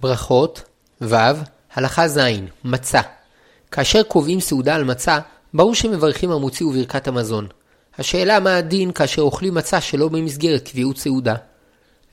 ברכות 0.00 0.62
ו. 1.00 1.14
הלכה 1.74 2.08
ז. 2.08 2.18
מצה 2.64 3.00
כאשר 3.70 4.02
קובעים 4.02 4.40
סעודה 4.40 4.74
על 4.74 4.84
מצה, 4.84 5.18
ברור 5.54 5.74
שמברכים 5.74 6.30
המוציא 6.30 6.66
וברכת 6.66 7.08
המזון. 7.08 7.46
השאלה 7.98 8.40
מה 8.40 8.56
הדין 8.56 8.92
כאשר 8.92 9.22
אוכלים 9.22 9.54
מצה 9.54 9.80
שלא 9.80 10.08
במסגרת 10.08 10.68
קביעות 10.68 10.98
סעודה. 10.98 11.34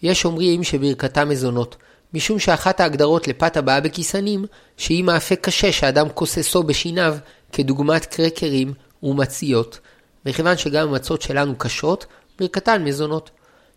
יש 0.02 0.26
אומרים 0.26 0.64
שברכתה 0.64 1.26
מזונות, 1.26 1.76
משום 2.18 2.40
שאחת 2.40 2.80
ההגדרות 2.80 3.28
לפת 3.28 3.58
הבאה 3.58 3.82
בכיסנים, 3.82 4.46
שהיא 4.78 5.04
מאפה 5.04 5.36
קשה 5.36 5.72
שאדם 5.72 6.10
כוססו 6.10 6.64
בשיניו, 6.64 7.18
כדוגמת 7.52 8.06
קרקרים 8.06 8.74
ומציות, 9.04 9.80
מכיוון 10.26 10.58
שגם 10.58 10.88
המצות 10.88 11.22
שלנו 11.22 11.58
קשות, 11.58 12.06
ברכתן 12.40 12.84
מזונות. 12.84 13.30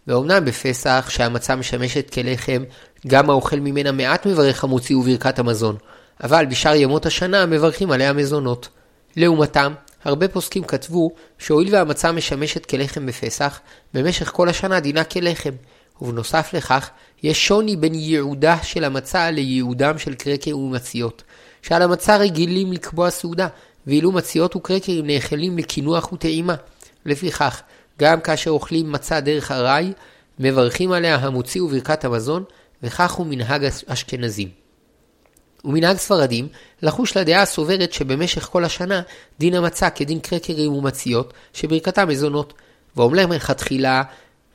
ואומנם 0.07 0.45
בפסח, 0.45 1.07
שהמצה 1.11 1.57
משמשת 1.57 2.11
כלחם, 2.11 2.63
גם 3.07 3.31
האוכל 3.31 3.57
ממנה 3.57 3.93
מעט 3.93 4.27
מברך 4.27 4.65
המוציא 4.65 4.97
וברכת 4.97 5.39
המזון, 5.39 5.77
אבל 6.25 6.47
בשאר 6.47 6.75
ימות 6.75 7.07
השנה 7.07 7.47
מברכים 7.47 7.91
עליה 7.91 8.13
מזונות. 8.13 8.69
לעומתם, 9.17 9.75
הרבה 10.05 10.29
פוסקים 10.29 10.65
כתבו 10.65 11.11
שהואיל 11.39 11.75
והמצה 11.75 12.13
משמשת 12.13 12.67
כלחם 12.67 13.07
בפסח, 13.07 13.61
במשך 13.95 14.31
כל 14.31 14.49
השנה 14.49 14.81
דינה 14.81 15.05
כלחם, 15.05 15.53
ובנוסף 16.03 16.51
לכך, 16.55 16.91
יש 17.23 17.47
שוני 17.47 17.77
בין 17.77 17.95
ייעודה 17.95 18.57
של 18.63 18.85
המצה 18.85 19.31
לייעודם 19.31 19.99
של 19.99 20.15
קרקר 20.15 20.59
ומציות, 20.59 21.23
שעל 21.63 21.83
המצה 21.83 22.17
רגילים 22.17 22.73
לקבוע 22.73 23.11
סעודה, 23.11 23.49
ואילו 23.87 24.13
מציות 24.13 24.57
וקרקרים 24.57 25.07
נאכלים 25.07 25.59
לקינוח 25.59 26.13
וטעימה. 26.13 26.55
לפיכך, 27.07 27.63
גם 27.99 28.21
כאשר 28.21 28.51
אוכלים 28.51 28.93
מצה 28.93 29.21
דרך 29.21 29.51
ארעי, 29.51 29.93
מברכים 30.39 30.93
עליה 30.93 31.17
המוציא 31.17 31.63
וברכת 31.63 32.05
המזון, 32.05 32.45
וכך 32.83 33.13
הוא 33.13 33.27
מנהג 33.27 33.69
אשכנזים. 33.87 34.49
ומנהג 35.65 35.97
ספרדים 35.97 36.49
לחוש 36.83 37.17
לדעה 37.17 37.43
הסוברת 37.43 37.93
שבמשך 37.93 38.43
כל 38.43 38.65
השנה 38.65 39.03
דין 39.39 39.55
המצה 39.55 39.91
כדין 39.91 40.21
קרקרים 40.21 40.73
ומציות 40.73 41.33
שברכתם 41.53 42.09
מזונות, 42.09 42.53
ואומנם 42.97 43.29
מלכתחילה 43.29 44.03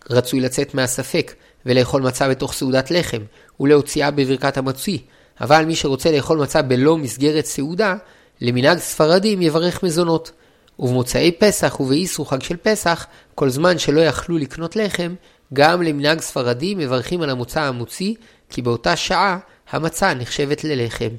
רצוי 0.10 0.40
לצאת 0.40 0.74
מהספק 0.74 1.34
ולאכול 1.66 2.02
מצה 2.02 2.30
בתוך 2.30 2.54
סעודת 2.54 2.92
לחם 2.92 3.22
ולהוציאה 3.60 4.12
בברכת 4.12 4.58
המצוי, 4.58 5.02
אבל 5.42 5.66
מי 5.66 5.76
שרוצה 5.76 6.12
לאכול 6.12 6.38
מצה 6.38 6.62
בלא 6.62 6.98
מסגרת 6.98 7.46
סעודה, 7.46 7.96
למנהג 8.42 8.78
ספרדים 8.78 9.42
יברך 9.42 9.84
מזונות. 9.84 10.32
ובמוצאי 10.80 11.32
פסח 11.32 11.80
ובאיסרו 11.80 12.26
חג 12.26 12.42
של 12.44 12.58
פסח, 12.58 13.06
כל 13.36 13.50
זמן 13.50 13.78
שלא 13.78 14.02
יכלו 14.02 14.38
לקנות 14.38 14.76
לחם, 14.76 15.16
גם 15.54 15.82
למנהג 15.82 16.22
ספרדי 16.22 16.76
מברכים 16.76 17.22
על 17.22 17.30
המוצא 17.30 17.62
המוציא, 17.62 18.16
כי 18.50 18.62
באותה 18.62 18.96
שעה 18.96 19.40
המצה 19.72 20.14
נחשבת 20.14 20.64
ללחם. 20.64 21.10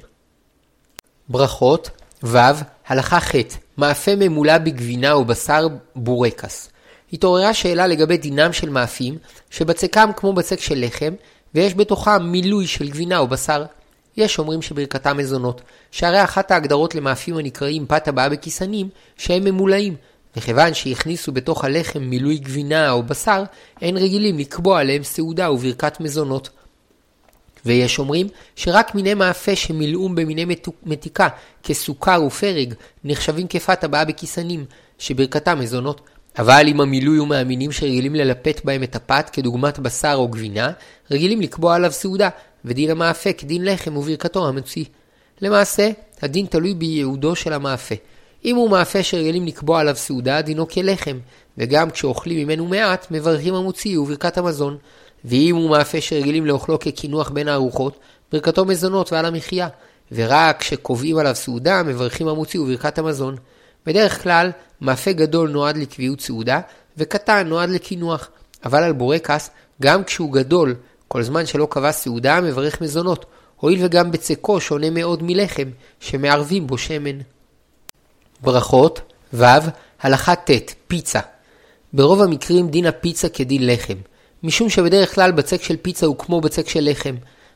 ברכות 1.29 1.89
ו. 2.23 2.37
הלכה 2.87 3.19
ח' 3.19 3.35
מאפה 3.77 4.15
ממולא 4.15 4.57
בגבינה 4.57 5.11
או 5.11 5.25
בשר 5.25 5.67
בורקס. 5.95 6.69
התעוררה 7.13 7.53
שאלה 7.53 7.87
לגבי 7.87 8.17
דינם 8.17 8.53
של 8.53 8.69
מאפים, 8.69 9.17
שבצקם 9.49 10.09
כמו 10.15 10.33
בצק 10.33 10.59
של 10.59 10.85
לחם, 10.85 11.13
ויש 11.55 11.75
בתוכם 11.75 12.23
מילוי 12.23 12.67
של 12.67 12.89
גבינה 12.89 13.17
או 13.17 13.27
בשר. 13.27 13.65
יש 14.17 14.39
אומרים 14.39 14.61
שברכתם 14.61 15.17
מזונות, 15.17 15.61
שהרי 15.91 16.23
אחת 16.23 16.51
ההגדרות 16.51 16.95
למאפים 16.95 17.37
הנקראים 17.37 17.85
פת 17.87 18.07
הבאה 18.07 18.29
בכיסנים, 18.29 18.89
שהם 19.17 19.43
ממולאים, 19.43 19.95
וכיוון 20.37 20.73
שהכניסו 20.73 21.31
בתוך 21.31 21.63
הלחם 21.63 21.99
מילוי 21.99 22.37
גבינה 22.37 22.91
או 22.91 23.03
בשר, 23.03 23.43
אין 23.81 23.97
רגילים 23.97 24.37
לקבוע 24.37 24.79
עליהם 24.79 25.03
סעודה 25.03 25.51
וברכת 25.51 25.99
מזונות. 25.99 26.49
ויש 27.65 27.99
אומרים 27.99 28.27
שרק 28.55 28.95
מיני 28.95 29.13
מאפה 29.13 29.55
שמילאום 29.55 30.15
במיני 30.15 30.45
מתיקה 30.83 31.27
כסוכר 31.63 32.23
ופרג 32.27 32.73
נחשבים 33.03 33.47
כפת 33.47 33.83
הבאה 33.83 34.05
בכיסנים, 34.05 34.65
שברכתם 34.97 35.59
מזונות. 35.59 36.01
אבל 36.39 36.65
אם 36.67 36.81
המילוי 36.81 37.17
הוא 37.17 37.27
מהמינים 37.27 37.71
שרגילים 37.71 38.15
ללפת 38.15 38.61
בהם 38.63 38.83
את 38.83 38.95
הפת, 38.95 39.29
כדוגמת 39.33 39.79
בשר 39.79 40.13
או 40.15 40.27
גבינה, 40.27 40.71
רגילים 41.11 41.41
לקבוע 41.41 41.75
עליו 41.75 41.91
סעודה, 41.91 42.29
ודין 42.65 42.89
המאפה 42.89 43.33
כדין 43.33 43.65
לחם 43.65 43.97
וברכתו 43.97 44.47
המציא. 44.47 44.85
למעשה, 45.41 45.89
הדין 46.21 46.45
תלוי 46.45 46.73
בייעודו 46.73 47.35
של 47.35 47.53
המאפה. 47.53 47.95
אם 48.45 48.55
הוא 48.55 48.69
מאפה 48.69 49.03
שרגילים 49.03 49.45
לקבוע 49.45 49.79
עליו 49.79 49.95
סעודה, 49.95 50.41
דינו 50.41 50.67
כלחם, 50.67 51.19
וגם 51.57 51.89
כשאוכלים 51.89 52.37
ממנו 52.37 52.65
מעט, 52.65 53.07
מברכים 53.11 53.53
המוציא 53.53 53.99
וברכת 53.99 54.37
המזון. 54.37 54.77
ואם 55.25 55.55
הוא 55.55 55.69
מאפה 55.69 56.01
שרגילים 56.01 56.45
לאוכלו 56.45 56.79
כקינוח 56.79 57.29
בין 57.29 57.47
הארוחות, 57.47 57.99
ברכתו 58.31 58.65
מזונות 58.65 59.13
ועל 59.13 59.25
המחיה. 59.25 59.67
ורק 60.11 60.59
כשקובעים 60.59 61.17
עליו 61.17 61.35
סעודה, 61.35 61.83
מברכים 61.83 62.27
המוציא 62.27 62.59
וברכת 62.59 62.97
המזון. 62.97 63.35
בדרך 63.85 64.23
כלל, 64.23 64.51
מאפה 64.81 65.11
גדול 65.11 65.49
נועד 65.49 65.77
לקביעות 65.77 66.21
סעודה, 66.21 66.61
וקטן 66.97 67.47
נועד 67.47 67.69
לקינוח. 67.69 68.29
אבל 68.65 68.83
על 68.83 68.93
בורקס, 68.93 69.49
גם 69.81 70.03
כשהוא 70.03 70.33
גדול, 70.33 70.75
כל 71.07 71.23
זמן 71.23 71.45
שלא 71.45 71.67
קבע 71.69 71.91
סעודה, 71.91 72.41
מברך 72.41 72.81
מזונות, 72.81 73.25
הואיל 73.55 73.79
וגם 73.85 74.11
בצקו 74.11 74.61
שונה 74.61 74.89
מאוד 74.89 75.23
מלחם, 75.23 75.69
שמערבים 75.99 76.67
בו 76.67 76.77
שמן. 76.77 77.19
ברכות 78.41 79.01
ו. 79.33 79.43
הלכה 80.01 80.35
ט' 80.35 80.73
פיצה 80.87 81.19
ברוב 81.93 82.21
המקרים 82.21 82.69
דין 82.69 82.85
הפיצה 82.85 83.29
כדין 83.29 83.67
לחם, 83.67 83.93
משום 84.43 84.69
שבדרך 84.69 85.15
כלל 85.15 85.31
בצק 85.31 85.63
של 85.63 85.75
פיצה 85.81 86.05
הוא 86.05 86.17
כמו 86.17 86.41
בצק 86.41 86.69
של 86.69 86.89
לחם, 86.89 87.15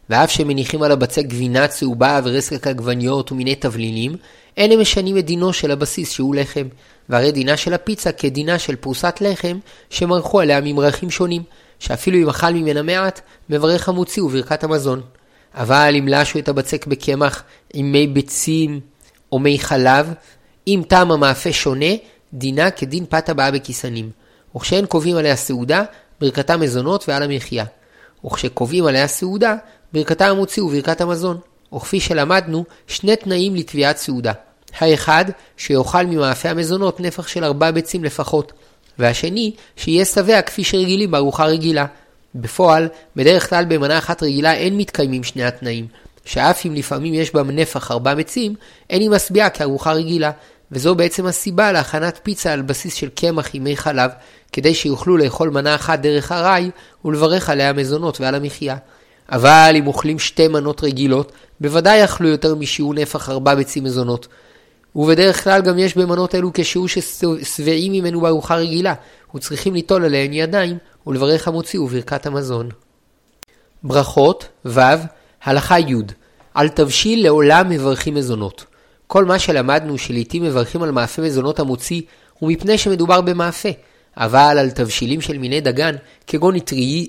ואף 0.10 0.32
שמניחים 0.32 0.84
על 0.84 0.92
הבצק 0.92 1.26
גבינה 1.26 1.68
צהובה 1.68 2.20
ורסק 2.24 2.68
עגבניות 2.68 3.32
ומיני 3.32 3.56
תבלינים, 3.56 4.16
הם 4.58 4.82
משנים 4.82 5.18
את 5.18 5.26
דינו 5.26 5.54
של 5.54 5.72
הבסיס 5.72 6.12
שהוא 6.12 6.36
לחם, 6.36 6.68
והרי 7.12 7.32
דינה 7.32 7.58
של 7.58 7.74
הפיצה 7.74 8.12
כדינה 8.12 8.60
של 8.60 8.76
פרוסת 8.76 9.18
לחם 9.22 9.60
שמרחו 9.90 10.40
עליה 10.40 10.62
ממרחים 10.62 11.10
שונים, 11.10 11.44
שאפילו 11.80 12.18
אם 12.18 12.30
אכל 12.30 12.52
ממנה 12.52 12.82
מעט, 12.82 13.22
מברך 13.50 13.90
המוציא 13.90 14.24
וברכת 14.24 14.64
המזון. 14.64 15.02
אבל 15.56 15.96
אם 16.00 16.08
לשו 16.08 16.40
את 16.40 16.50
הבצק 16.50 16.88
בקמח 16.88 17.44
עם 17.74 17.92
מי 17.92 18.08
ביצים 18.08 18.80
או 19.32 19.40
מי 19.40 19.60
חלב, 19.60 20.14
אם 20.68 20.82
טעם 20.88 21.12
המאפה 21.12 21.52
שונה, 21.52 21.96
דינה 22.34 22.72
כדין 22.72 23.06
פת 23.10 23.30
הבאה 23.30 23.52
בכיסנים. 23.52 24.10
וכשאין 24.56 24.86
קובעים 24.86 25.18
עליה 25.18 25.36
סעודה, 25.36 25.84
ברכתה 26.22 26.58
מזונות 26.58 27.06
ועל 27.08 27.24
המחיה. 27.24 27.66
וכשקובעים 28.26 28.86
עליה 28.86 29.08
סעודה, 29.08 29.56
ברכתה 29.94 30.28
המוציא 30.28 30.64
וברכת 30.64 31.02
המזון. 31.02 31.38
וכפי 31.76 32.00
שלמדנו, 32.00 32.66
שני 32.88 33.16
תנאים 33.16 33.56
לקביעת 33.56 33.98
סעודה. 33.98 34.34
האחד, 34.80 35.26
שיאכל 35.58 36.06
ממאפה 36.06 36.50
המזונות 36.50 37.00
נפח 37.00 37.28
של 37.28 37.44
ארבע 37.44 37.72
ביצים 37.72 38.04
לפחות. 38.04 38.52
והשני, 39.00 39.52
שיהיה 39.76 40.06
שבע 40.06 40.42
כפי 40.42 40.64
שרגילים 40.64 41.12
בארוחה 41.12 41.46
רגילה. 41.46 41.86
בפועל, 42.36 42.88
בדרך 43.16 43.50
כלל 43.50 43.66
במנה 43.66 43.98
אחת 43.98 44.24
רגילה 44.24 44.54
אין 44.54 44.78
מתקיימים 44.78 45.24
שני 45.24 45.44
התנאים, 45.44 45.88
שאף 46.26 46.66
אם 46.66 46.74
לפעמים 46.74 47.14
יש 47.14 47.34
בה 47.34 47.44
נפח 47.44 47.92
ארבע 47.92 48.14
ביצים, 48.14 48.56
אין 48.90 49.02
היא 49.02 49.10
משביעה 49.10 49.50
כארוחה 49.50 49.94
רגילה, 49.94 50.32
וזו 50.72 50.96
בעצם 50.96 51.26
הסיבה 51.26 51.72
להכנת 51.72 52.20
פיצה 52.24 52.54
על 52.54 52.62
בסיס 52.62 52.94
של 52.94 53.10
קמח 53.10 53.50
עם 53.54 53.64
מי 53.64 53.78
חלב, 53.78 54.12
כדי 54.54 54.74
שיוכלו 54.74 55.18
לאכול 55.18 55.50
מנה 55.50 55.76
אחת 55.76 56.00
דרך 56.00 56.32
ארעי 56.32 56.70
ולברך 57.06 57.50
עליה 57.50 57.74
מזונות 57.74 58.22
ועל 58.22 58.36
המחיה. 58.36 58.78
אבל 59.32 59.74
אם 59.78 59.88
אוכלים 59.88 60.20
שתי 60.20 60.48
מנות 60.48 60.84
רגילות, 60.84 61.32
בוודאי 61.62 62.04
אכלו 62.04 62.28
יותר 62.28 62.56
משיעור 62.56 62.94
נפח 62.94 63.30
ארבע 63.30 63.56
ביצים 63.56 63.84
מזונות. 63.84 64.28
ובדרך 64.96 65.44
כלל 65.44 65.62
גם 65.62 65.80
יש 65.80 65.98
במנות 65.98 66.36
אלו 66.36 66.52
כשיעור 66.54 66.88
ששבעים 66.88 67.92
ממנו 67.92 68.22
בארוחה 68.22 68.56
רגילה, 68.56 68.94
וצריכים 69.36 69.74
ליטול 69.74 70.06
עליהן 70.06 70.34
ידיים 70.34 70.78
ולברך 71.08 71.48
המוציא 71.48 71.80
וברכת 71.80 72.26
המזון. 72.26 72.70
ברכות 73.84 74.48
ו. 74.66 74.80
הלכה 75.44 75.80
י' 75.80 75.96
על 76.54 76.70
תבשיל 76.70 77.24
לעולם 77.24 77.70
מברכים 77.70 78.16
מזונות. 78.16 78.66
כל 79.08 79.26
מה 79.26 79.40
שלמדנו 79.40 79.98
שלעיתים 79.98 80.44
מברכים 80.44 80.84
על 80.84 80.92
מאפה 80.92 81.22
מזונות 81.22 81.60
המוציא 81.60 82.02
הוא 82.40 82.52
מפני 82.52 82.78
שמדובר 82.78 83.22
במאפה, 83.22 83.70
אבל 84.18 84.58
על 84.60 84.70
תבשילים 84.70 85.22
של 85.22 85.38
מיני 85.38 85.62
דגן, 85.62 85.96
כגון 86.28 86.56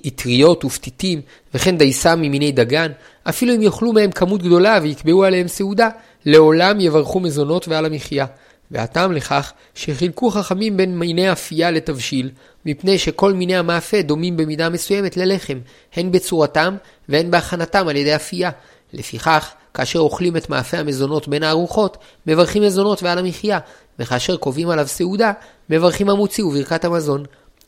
אטריות 0.07 0.65
ופתיתים 0.65 1.21
וכן 1.53 1.77
דייסה 1.77 2.15
ממיני 2.15 2.51
דגן, 2.51 2.91
אפילו 3.23 3.55
אם 3.55 3.61
יאכלו 3.61 3.93
מהם 3.93 4.11
כמות 4.11 4.43
גדולה 4.43 4.79
ויקבעו 4.81 5.23
עליהם 5.23 5.47
סעודה, 5.47 5.89
לעולם 6.25 6.79
יברכו 6.79 7.19
מזונות 7.19 7.67
ועל 7.67 7.85
המחיה. 7.85 8.25
והטעם 8.71 9.11
לכך 9.11 9.53
שחילקו 9.75 10.29
חכמים 10.29 10.77
בין 10.77 10.99
מיני 10.99 11.31
אפייה 11.31 11.71
לתבשיל, 11.71 12.29
מפני 12.65 12.97
שכל 12.97 13.33
מיני 13.33 13.55
המאפה 13.55 14.01
דומים 14.01 14.37
במידה 14.37 14.69
מסוימת 14.69 15.17
ללחם, 15.17 15.59
הן 15.95 16.11
בצורתם 16.11 16.75
והן 17.09 17.31
בהכנתם 17.31 17.87
על 17.87 17.95
ידי 17.95 18.15
אפייה. 18.15 18.51
לפיכך, 18.93 19.51
כאשר 19.73 19.99
אוכלים 19.99 20.37
את 20.37 20.49
מאפה 20.49 20.77
המזונות 20.77 21.27
בין 21.27 21.43
הארוחות, 21.43 21.97
מברכים 22.27 22.63
מזונות 22.63 23.03
ועל 23.03 23.17
המחיה, 23.17 23.59
וכאשר 23.99 24.37
קובעים 24.37 24.69
עליו 24.69 24.87
סעודה, 24.87 25.31
מברכים 25.69 26.09
המוציא 26.09 26.43
וברכת 26.43 26.85
המזון. 26.85 27.23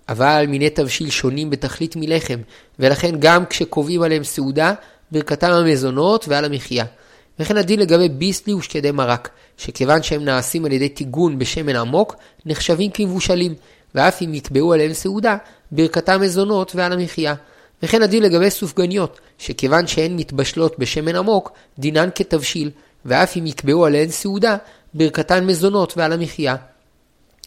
אבל 0.10 0.46
מיני 0.48 0.70
תבשיל 0.70 1.10
שונים 1.10 1.50
בתכלית 1.50 1.96
מלחם, 1.96 2.40
ולכן 2.80 3.16
גם 3.20 3.46
כשקובעים 3.46 4.02
עליהם 4.02 4.24
סעודה, 4.24 4.74
ברכתם 5.12 5.52
המזונות 5.52 6.26
ועל 6.28 6.46
המחיה. 6.46 6.86
וכן 7.40 7.58
הדין 7.58 7.80
לגבי 7.80 8.10
ביסלי 8.10 8.54
ושקדי 8.54 8.92
מרק, 8.92 9.30
שכיוון 9.58 10.04
שהם 10.04 10.26
נעשים 10.26 10.66
על 10.66 10.72
ידי 10.72 10.90
טיגון 10.90 11.40
בשמן 11.40 11.76
עמוק, 11.76 12.16
נחשבים 12.46 12.92
כמבושלים, 12.92 13.54
ואף 13.96 14.22
אם 14.22 14.34
יקבעו 14.34 14.74
עליהם 14.74 14.94
סעודה, 14.94 15.38
ברכתם 15.72 16.22
מזונות 16.22 16.76
ועל 16.76 16.94
המחיה. 16.94 17.36
וכן 17.84 18.02
הדין 18.02 18.24
לגבי 18.24 18.50
סופגניות, 18.50 19.20
שכיוון 19.38 19.88
שהן 19.88 20.16
מתבשלות 20.16 20.80
בשמן 20.80 21.16
עמוק, 21.16 21.52
דינן 21.80 22.10
כתבשיל, 22.16 22.72
ואף 23.06 23.38
אם 23.38 23.46
יקבעו 23.46 23.86
עליהן 23.86 24.10
סעודה, 24.10 24.58
ברכתן 24.94 25.46
מזונות 25.46 25.94
ועל 25.98 26.14
המחיה. 26.14 26.56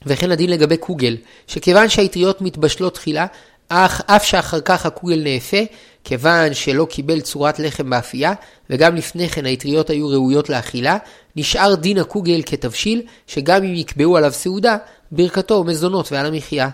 וכן 0.06 0.30
הדין 0.30 0.50
לגבי 0.50 0.76
קוגל, 0.76 1.16
שכיוון 1.46 1.88
שהאטריות 1.88 2.40
מתבשלות 2.40 2.94
תחילה, 2.94 3.26
אך 3.68 4.00
אף 4.06 4.24
שאחר 4.24 4.60
כך 4.60 4.86
הקוגל 4.86 5.20
נאפה, 5.24 5.56
כיוון 6.04 6.54
שלא 6.54 6.86
קיבל 6.90 7.20
צורת 7.20 7.58
לחם 7.58 7.90
באפייה, 7.90 8.32
וגם 8.70 8.96
לפני 8.96 9.28
כן 9.28 9.46
האטריות 9.46 9.90
היו 9.90 10.08
ראויות 10.08 10.48
לאכילה, 10.48 10.96
נשאר 11.36 11.74
דין 11.74 11.98
הקוגל 11.98 12.42
כתבשיל, 12.46 13.02
שגם 13.26 13.64
אם 13.64 13.74
יקבעו 13.74 14.16
עליו 14.16 14.32
סעודה, 14.32 14.76
ברכתו 15.12 15.64
מזונות 15.64 16.12
ועל 16.12 16.26
המחיה. 16.26 16.68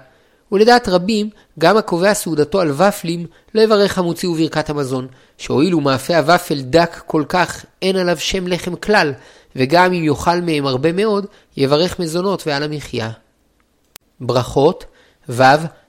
ולדעת 0.52 0.88
רבים, 0.88 1.30
גם 1.58 1.76
הקובע 1.76 2.14
סעודתו 2.14 2.60
על 2.60 2.70
ופלים, 2.70 3.26
לא 3.54 3.60
יברך 3.60 3.98
המוציא 3.98 4.28
וברכת 4.28 4.70
המזון, 4.70 5.06
שהואיל 5.38 5.74
ומאפה 5.74 6.16
הוופל 6.16 6.60
דק 6.60 7.02
כל 7.06 7.24
כך, 7.28 7.64
אין 7.82 7.96
עליו 7.96 8.18
שם 8.18 8.46
לחם 8.46 8.76
כלל, 8.76 9.12
וגם 9.56 9.92
אם 9.92 10.04
יאכל 10.04 10.40
מהם 10.40 10.66
הרבה 10.66 10.92
מאוד, 10.92 11.26
יברך 11.56 11.98
מזונות 11.98 12.46
ועל 12.46 12.62
המחיה. 12.62 13.10
ברכות 14.20 14.84
ו. 15.28 15.42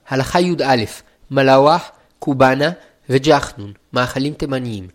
הלכה 0.08 0.39
י"א 0.41 0.84
מלאווח, 1.32 1.91
קובאנה 2.20 2.70
וג'חנון, 3.10 3.74
מאכלים 3.94 4.34
תימניים. 4.34 4.88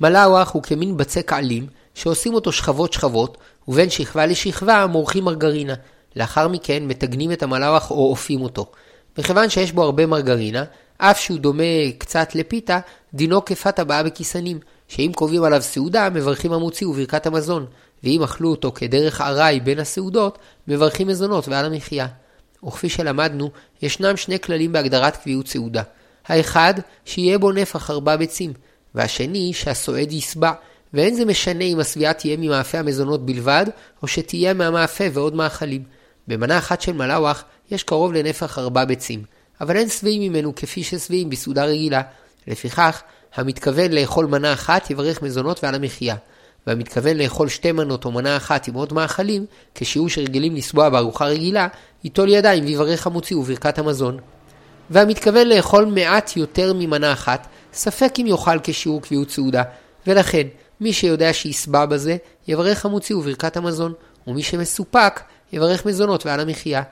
מלאווח 0.00 0.54
הוא 0.54 0.62
כמין 0.62 0.96
בצק 0.96 1.32
עלים, 1.32 1.66
שעושים 1.94 2.34
אותו 2.34 2.52
שכבות 2.52 2.92
שכבות, 2.92 3.38
ובין 3.68 3.90
שכבה 3.90 4.26
לשכבה 4.26 4.86
מורחים 4.86 5.24
מרגרינה. 5.24 5.74
לאחר 6.16 6.48
מכן 6.48 6.82
מתגנים 6.86 7.32
את 7.32 7.42
המלאווח 7.42 7.90
או 7.90 8.10
אופים 8.10 8.40
אותו. 8.40 8.66
מכיוון 9.18 9.48
שיש 9.48 9.72
בו 9.72 9.82
הרבה 9.82 10.06
מרגרינה, 10.06 10.64
אף 10.98 11.20
שהוא 11.20 11.38
דומה 11.38 11.92
קצת 11.98 12.34
לפיתה, 12.34 12.78
דינו 13.14 13.44
כפת 13.44 13.78
הבאה 13.78 14.02
בכיסנים, 14.02 14.58
שאם 14.88 15.10
קובעים 15.14 15.42
עליו 15.42 15.62
סעודה, 15.62 16.10
מברכים 16.10 16.52
המוציא 16.52 16.86
וברכת 16.86 17.26
המזון, 17.26 17.66
ואם 18.04 18.22
אכלו 18.22 18.50
אותו 18.50 18.72
כדרך 18.74 19.20
ארעי 19.20 19.60
בין 19.60 19.78
הסעודות, 19.78 20.38
מברכים 20.68 21.08
מזונות 21.08 21.48
ועל 21.48 21.64
המחיה. 21.64 22.06
וכפי 22.66 22.88
שלמדנו, 22.88 23.50
ישנם 23.82 24.16
שני 24.16 24.40
כללים 24.40 24.72
בהגדרת 24.72 25.16
קביעות 25.16 25.48
סעודה. 25.48 25.82
האחד, 26.26 26.74
שיהיה 27.04 27.38
בו 27.38 27.52
נפח 27.52 27.90
ארבע 27.90 28.16
ביצים, 28.16 28.52
והשני, 28.94 29.52
שהסועד 29.54 30.12
יסבע, 30.12 30.52
ואין 30.94 31.14
זה 31.14 31.24
משנה 31.24 31.64
אם 31.64 31.80
השביעה 31.80 32.12
תהיה 32.12 32.36
ממאפה 32.36 32.78
המזונות 32.78 33.26
בלבד, 33.26 33.66
או 34.02 34.08
שתהיה 34.08 34.54
מהמאפה 34.54 35.04
ועוד 35.12 35.34
מאכלים. 35.34 35.82
במנה 36.28 36.58
אחת 36.58 36.80
של 36.80 36.92
מלאווח 36.92 37.44
יש 37.70 37.82
קרוב 37.82 38.12
לנפח 38.12 38.58
ארבע 38.58 38.84
ביצים, 38.84 39.22
אבל 39.60 39.76
אין 39.76 39.88
שבעים 39.88 40.22
ממנו 40.22 40.54
כפי 40.54 40.82
ששבעים 40.82 41.30
בסעודה 41.30 41.64
רגילה. 41.64 42.02
לפיכך, 42.46 43.02
המתכוון 43.34 43.92
לאכול 43.92 44.26
מנה 44.26 44.52
אחת 44.52 44.90
יברך 44.90 45.22
מזונות 45.22 45.64
ועל 45.64 45.74
המחיה, 45.74 46.16
והמתכוון 46.68 47.16
לאכול 47.16 47.48
שתי 47.48 47.72
מנות 47.72 48.04
או 48.04 48.12
מנה 48.12 48.36
אחת 48.36 48.68
עם 48.68 48.74
עוד 48.74 48.92
מאכלים, 48.92 49.46
כשיעור 49.74 50.08
שרגילים 50.08 50.56
לסבוע 50.56 50.88
בארוחה 50.88 51.26
רגילה, 51.26 51.68
ייטול 52.04 52.28
ידיים 52.28 52.64
ויברך 52.64 53.06
המוציא 53.06 53.36
וברכת 53.36 53.78
המזון. 53.78 54.18
והמתכוון 54.90 55.48
לאכול 55.48 55.84
מעט 55.84 56.36
יותר 56.36 56.72
ממנה 56.72 57.12
אחת, 57.12 57.46
ספק 57.72 58.14
אם 58.18 58.26
יאכל 58.26 58.58
כשיעור 58.62 59.02
קביעות 59.02 59.30
סעודה, 59.30 59.62
ולכן, 60.06 60.46
מי 60.80 60.92
שיודע 60.92 61.32
שיסבע 61.32 61.86
בזה, 61.86 62.16
יברך 62.48 62.84
המוציא 62.84 63.16
וברכת 63.16 63.56
המזון, 63.56 63.92
ומי 64.26 64.42
שמסופק, 64.42 65.20
יברך 65.52 65.86
מזונות 65.86 66.26
ועל 66.26 66.40
המחיה. 66.40 66.82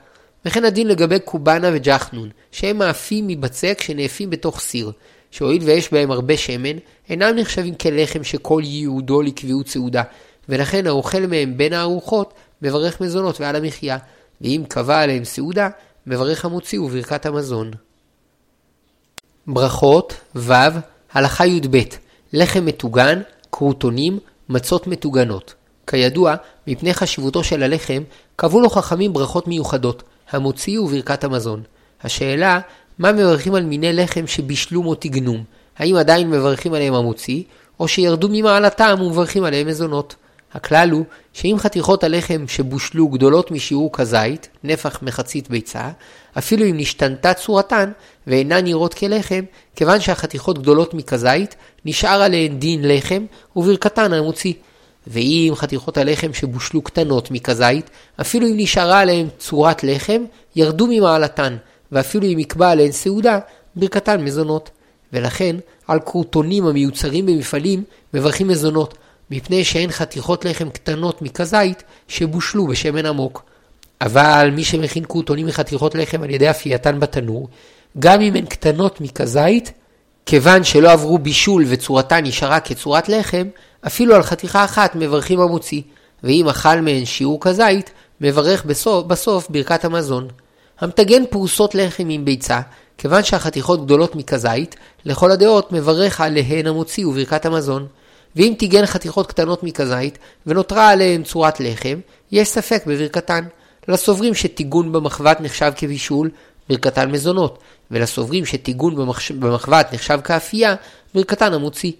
וכן 0.45 0.65
הדין 0.65 0.87
לגבי 0.87 1.19
קובאנה 1.19 1.69
וג'חנון, 1.73 2.29
שהם 2.51 2.77
מאפים 2.77 3.27
מבצק 3.27 3.81
שנאפים 3.81 4.29
בתוך 4.29 4.59
סיר, 4.59 4.91
שהואיל 5.37 5.63
ויש 5.63 5.93
בהם 5.93 6.11
הרבה 6.11 6.37
שמן, 6.37 6.77
אינם 7.09 7.35
נחשבים 7.35 7.75
כלחם 7.75 8.23
שכל 8.23 8.61
ייעודו 8.65 9.21
לקביעות 9.21 9.67
סעודה, 9.67 10.03
ולכן 10.49 10.87
האוכל 10.87 11.19
מהם 11.19 11.57
בין 11.57 11.73
הארוחות 11.73 12.33
מברך 12.61 13.01
מזונות 13.01 13.41
ועל 13.41 13.55
המחיה, 13.55 13.97
ואם 14.41 14.63
קבע 14.67 14.99
עליהם 14.99 15.23
סעודה, 15.23 15.69
מברך 16.07 16.45
המוציא 16.45 16.79
וברכת 16.79 17.25
המזון. 17.25 17.71
ברכות 19.47 20.13
ו' 20.35 20.53
הלכה 21.13 21.45
י"ב 21.45 21.77
לחם 22.33 22.65
מטוגן, 22.65 23.21
קרוטונים, 23.49 24.19
מצות 24.49 24.87
מטוגנות. 24.87 25.53
כידוע, 25.87 26.35
מפני 26.67 26.93
חשיבותו 26.93 27.43
של 27.43 27.63
הלחם, 27.63 28.03
קבעו 28.35 28.61
לו 28.61 28.69
חכמים 28.69 29.13
ברכות 29.13 29.47
מיוחדות, 29.47 30.03
המוציא 30.29 30.79
וברכת 30.79 31.23
המזון. 31.23 31.63
השאלה, 32.03 32.59
מה 32.99 33.11
מברכים 33.11 33.55
על 33.55 33.63
מיני 33.63 33.93
לחם 33.93 34.27
שבישלום 34.27 34.85
או 34.85 34.95
תגנום? 34.95 35.43
האם 35.77 35.95
עדיין 35.95 36.29
מברכים 36.29 36.73
עליהם 36.73 36.93
המוציא, 36.93 37.43
או 37.79 37.87
שירדו 37.87 38.27
ממעלתם 38.31 38.95
ומברכים 39.01 39.43
עליהם 39.43 39.67
מזונות? 39.67 40.15
הכלל 40.53 40.89
הוא 40.91 41.05
שאם 41.33 41.55
חתיכות 41.59 42.03
הלחם 42.03 42.45
שבושלו 42.47 43.07
גדולות 43.07 43.51
משיעור 43.51 43.89
כזית, 43.93 44.49
נפח 44.63 44.99
מחצית 45.01 45.49
ביצה, 45.49 45.89
אפילו 46.37 46.65
אם 46.65 46.77
נשתנתה 46.77 47.33
צורתן 47.33 47.91
ואינן 48.27 48.63
נראות 48.63 48.93
כלחם, 48.93 49.41
כיוון 49.75 49.99
שהחתיכות 49.99 50.59
גדולות 50.59 50.93
מכזית, 50.93 51.55
נשאר 51.85 52.21
עליהן 52.21 52.59
דין 52.59 52.81
לחם 52.83 53.25
וברכתן 53.55 54.13
המוציא. 54.13 54.53
ואם 55.07 55.53
חתיכות 55.55 55.97
הלחם 55.97 56.33
שבושלו 56.33 56.81
קטנות 56.81 57.31
מכזית, 57.31 57.89
אפילו 58.21 58.47
אם 58.47 58.53
נשארה 58.57 58.99
עליהן 58.99 59.27
צורת 59.37 59.83
לחם, 59.83 60.21
ירדו 60.55 60.87
ממעלתן, 60.89 61.57
ואפילו 61.91 62.27
אם 62.27 62.39
יקבע 62.39 62.69
עליהן 62.69 62.91
סעודה, 62.91 63.39
ברכתן 63.75 64.23
מזונות. 64.23 64.69
ולכן, 65.13 65.55
על 65.87 65.99
קרוטונים 65.99 66.65
המיוצרים 66.65 67.25
במפעלים, 67.25 67.83
מברכים 68.13 68.47
מזונות, 68.47 68.97
מפני 69.31 69.63
שהן 69.63 69.91
חתיכות 69.91 70.45
לחם 70.45 70.69
קטנות 70.69 71.21
מכזית 71.21 71.83
שבושלו 72.07 72.67
בשמן 72.67 73.05
עמוק. 73.05 73.43
אבל 74.01 74.49
מי 74.55 74.63
שמכין 74.63 75.03
קרוטונים 75.03 75.45
מחתיכות 75.45 75.95
לחם 75.95 76.23
על 76.23 76.29
ידי 76.29 76.49
אפייתן 76.49 76.99
בתנור, 76.99 77.47
גם 77.99 78.21
אם 78.21 78.35
הן 78.35 78.45
קטנות 78.45 79.01
מכזית, 79.01 79.71
כיוון 80.25 80.63
שלא 80.63 80.91
עברו 80.91 81.17
בישול 81.17 81.63
וצורתן 81.67 82.25
נשארה 82.25 82.59
כצורת 82.59 83.09
לחם, 83.09 83.47
אפילו 83.87 84.15
על 84.15 84.23
חתיכה 84.23 84.65
אחת 84.65 84.95
מברכים 84.95 85.39
המוציא, 85.39 85.81
ואם 86.23 86.47
אכל 86.49 86.81
מהן 86.81 87.05
שיעור 87.05 87.37
כזית, 87.41 87.91
מברך 88.21 88.65
בסוף, 88.65 89.05
בסוף 89.05 89.49
ברכת 89.49 89.85
המזון. 89.85 90.27
המטגן 90.79 91.25
פרוסות 91.29 91.75
לחם 91.75 92.09
עם 92.09 92.25
ביצה, 92.25 92.61
כיוון 92.97 93.23
שהחתיכות 93.23 93.85
גדולות 93.85 94.15
מכזית, 94.15 94.75
לכל 95.05 95.31
הדעות 95.31 95.71
מברך 95.71 96.21
עליהן 96.21 96.67
המוציא 96.67 97.07
וברכת 97.07 97.45
המזון. 97.45 97.87
ואם 98.35 98.53
טיגן 98.57 98.85
חתיכות 98.85 99.27
קטנות 99.27 99.63
מכזית, 99.63 100.17
ונותרה 100.47 100.89
עליהן 100.89 101.23
צורת 101.23 101.59
לחם, 101.59 101.99
יש 102.31 102.47
ספק 102.47 102.83
בברכתן. 102.87 103.43
לסוברים 103.87 104.33
שטיגון 104.33 104.91
במחבת 104.91 105.41
נחשב 105.41 105.71
כבישול, 105.75 106.29
ברכתן 106.69 107.11
מזונות, 107.11 107.59
ולסוברים 107.91 108.45
שטיגון 108.45 108.95
במחש... 108.95 109.31
במחבת 109.31 109.93
נחשב 109.93 110.19
כאפייה, 110.23 110.75
ברכתן 111.13 111.53
המוציא. 111.53 111.91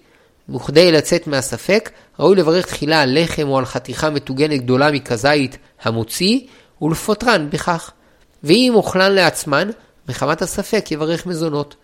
וכדי 0.54 0.92
לצאת 0.92 1.26
מהספק, 1.26 1.90
ראוי 2.18 2.36
לברך 2.36 2.66
תחילה 2.66 3.02
על 3.02 3.22
לחם 3.22 3.48
או 3.48 3.58
על 3.58 3.64
חתיכה 3.64 4.10
מטוגנת 4.10 4.60
גדולה 4.60 4.90
מכזית 4.90 5.58
המוציא, 5.82 6.40
ולפוטרן 6.82 7.50
בכך. 7.50 7.90
ואם 8.44 8.72
אוכלן 8.74 9.12
לעצמן, 9.12 9.70
מחמת 10.08 10.42
הספק 10.42 10.92
יברך 10.92 11.26
מזונות. 11.26 11.74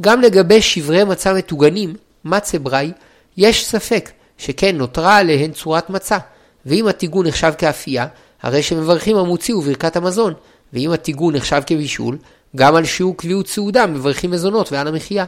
גם 0.00 0.20
לגבי 0.20 0.62
שברי 0.62 1.04
מצה 1.04 1.34
מטוגנים, 1.34 1.94
מצה 2.24 2.58
ברי, 2.58 2.92
יש 3.36 3.66
ספק, 3.66 4.10
שכן 4.38 4.76
נותרה 4.76 5.16
עליהן 5.16 5.52
צורת 5.52 5.90
מצה, 5.90 6.18
ואם 6.66 6.88
הטיגון 6.88 7.26
נחשב 7.26 7.52
כאפייה, 7.58 8.06
הרי 8.42 8.62
שמברכים 8.62 9.16
המוציא 9.16 9.54
וברכת 9.54 9.96
המזון, 9.96 10.34
ואם 10.72 10.92
הטיגון 10.92 11.36
נחשב 11.36 11.62
כבישול, 11.66 12.18
גם 12.56 12.76
על 12.76 12.84
שיעור 12.84 13.16
קביעות 13.16 13.48
סעודה 13.48 13.86
מברכים 13.86 14.30
מזונות 14.30 14.72
ועל 14.72 14.88
המחיה. 14.88 15.24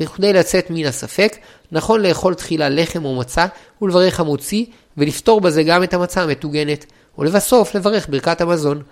וכדי 0.00 0.32
לצאת 0.32 0.70
מן 0.70 0.84
הספק, 0.84 1.36
נכון 1.72 2.02
לאכול 2.02 2.34
תחילה 2.34 2.68
לחם 2.68 3.04
או 3.04 3.16
מצה 3.16 3.46
ולברך 3.82 4.20
המוציא, 4.20 4.64
ולפתור 4.96 5.40
בזה 5.40 5.62
גם 5.62 5.82
את 5.82 5.94
המצה 5.94 6.22
המטוגנת, 6.22 6.84
ולבסוף 7.18 7.74
לברך 7.74 8.08
ברכת 8.08 8.40
המזון. 8.40 8.82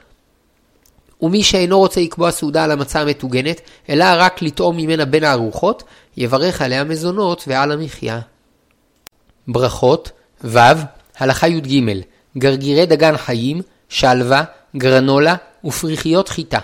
ומי 1.23 1.43
שאינו 1.43 1.79
רוצה 1.79 2.01
לקבוע 2.01 2.31
סעודה 2.31 2.65
על 2.65 2.71
המצה 2.71 3.01
המטוגנת, 3.01 3.61
אלא 3.89 4.05
רק 4.17 4.43
לטעום 4.43 4.77
ממנה 4.77 5.05
בין 5.05 5.25
הארוחות, 5.25 5.83
יברך 6.17 6.63
עליה 6.63 6.85
מזונות 6.85 7.45
ועל 7.47 7.73
המחיה. 7.73 8.21
ברכות 9.49 10.11
ו. 10.45 10.59
הלכה 11.19 11.49
י"ג 11.49 11.93
גרגירי 12.39 12.87
דגן 12.87 13.17
חיים, 13.17 13.63
שלווה, 13.89 14.45
גרנולה 14.77 15.35
ופריחיות 15.65 16.29
חיטה. 16.29 16.59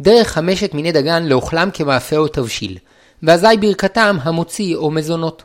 דרך 0.00 0.28
חמשת 0.28 0.74
מיני 0.74 0.92
דגן 0.92 1.26
לאוכלם 1.26 1.70
כמאפה 1.72 2.16
או 2.16 2.28
תבשיל, 2.28 2.78
ואזי 3.22 3.56
ברכתם 3.60 4.16
המוציא 4.22 4.76
או 4.76 4.90
מזונות. 4.90 5.42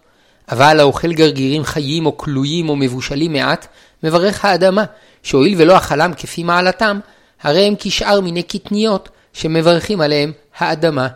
אבל 0.51 0.79
האוכל 0.79 1.13
גרגירים 1.13 1.63
חיים 1.63 2.05
או 2.05 2.17
כלואים 2.17 2.69
או 2.69 2.75
מבושלים 2.75 3.34
מעט, 3.34 3.67
מברך 4.03 4.45
האדמה, 4.45 4.84
שהואיל 5.23 5.55
ולא 5.58 5.77
אכלם 5.77 6.12
כפי 6.17 6.43
מעלתם, 6.43 6.99
הרי 7.41 7.67
הם 7.67 7.74
כשאר 7.80 8.21
מיני 8.21 8.43
קטניות 8.43 9.10
שמברכים 9.34 10.02
עליהם 10.02 10.32
האדמה. 10.58 11.08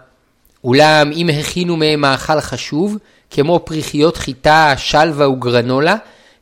אולם 0.63 1.11
אם 1.11 1.29
הכינו 1.29 1.77
מהם 1.77 2.01
מאכל 2.01 2.41
חשוב, 2.41 2.97
כמו 3.31 3.59
פריחיות 3.65 4.17
חיטה, 4.17 4.73
שלווה 4.77 5.29
וגרנולה, 5.29 5.95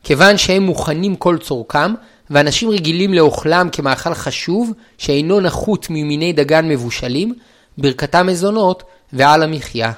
כיוון 0.04 0.38
שהם 0.38 0.62
מוכנים 0.62 1.16
כל 1.16 1.38
צורכם, 1.38 1.94
ואנשים 2.30 2.70
רגילים 2.70 3.14
לאוכלם 3.14 3.68
כמאכל 3.72 4.14
חשוב, 4.14 4.72
שאינו 4.98 5.40
נחות 5.40 5.86
ממיני 5.90 6.32
דגן 6.32 6.68
מבושלים, 6.68 7.34
ברכתם 7.78 8.26
מזונות 8.26 8.82
ועל 9.12 9.42
המחיה. 9.42 9.92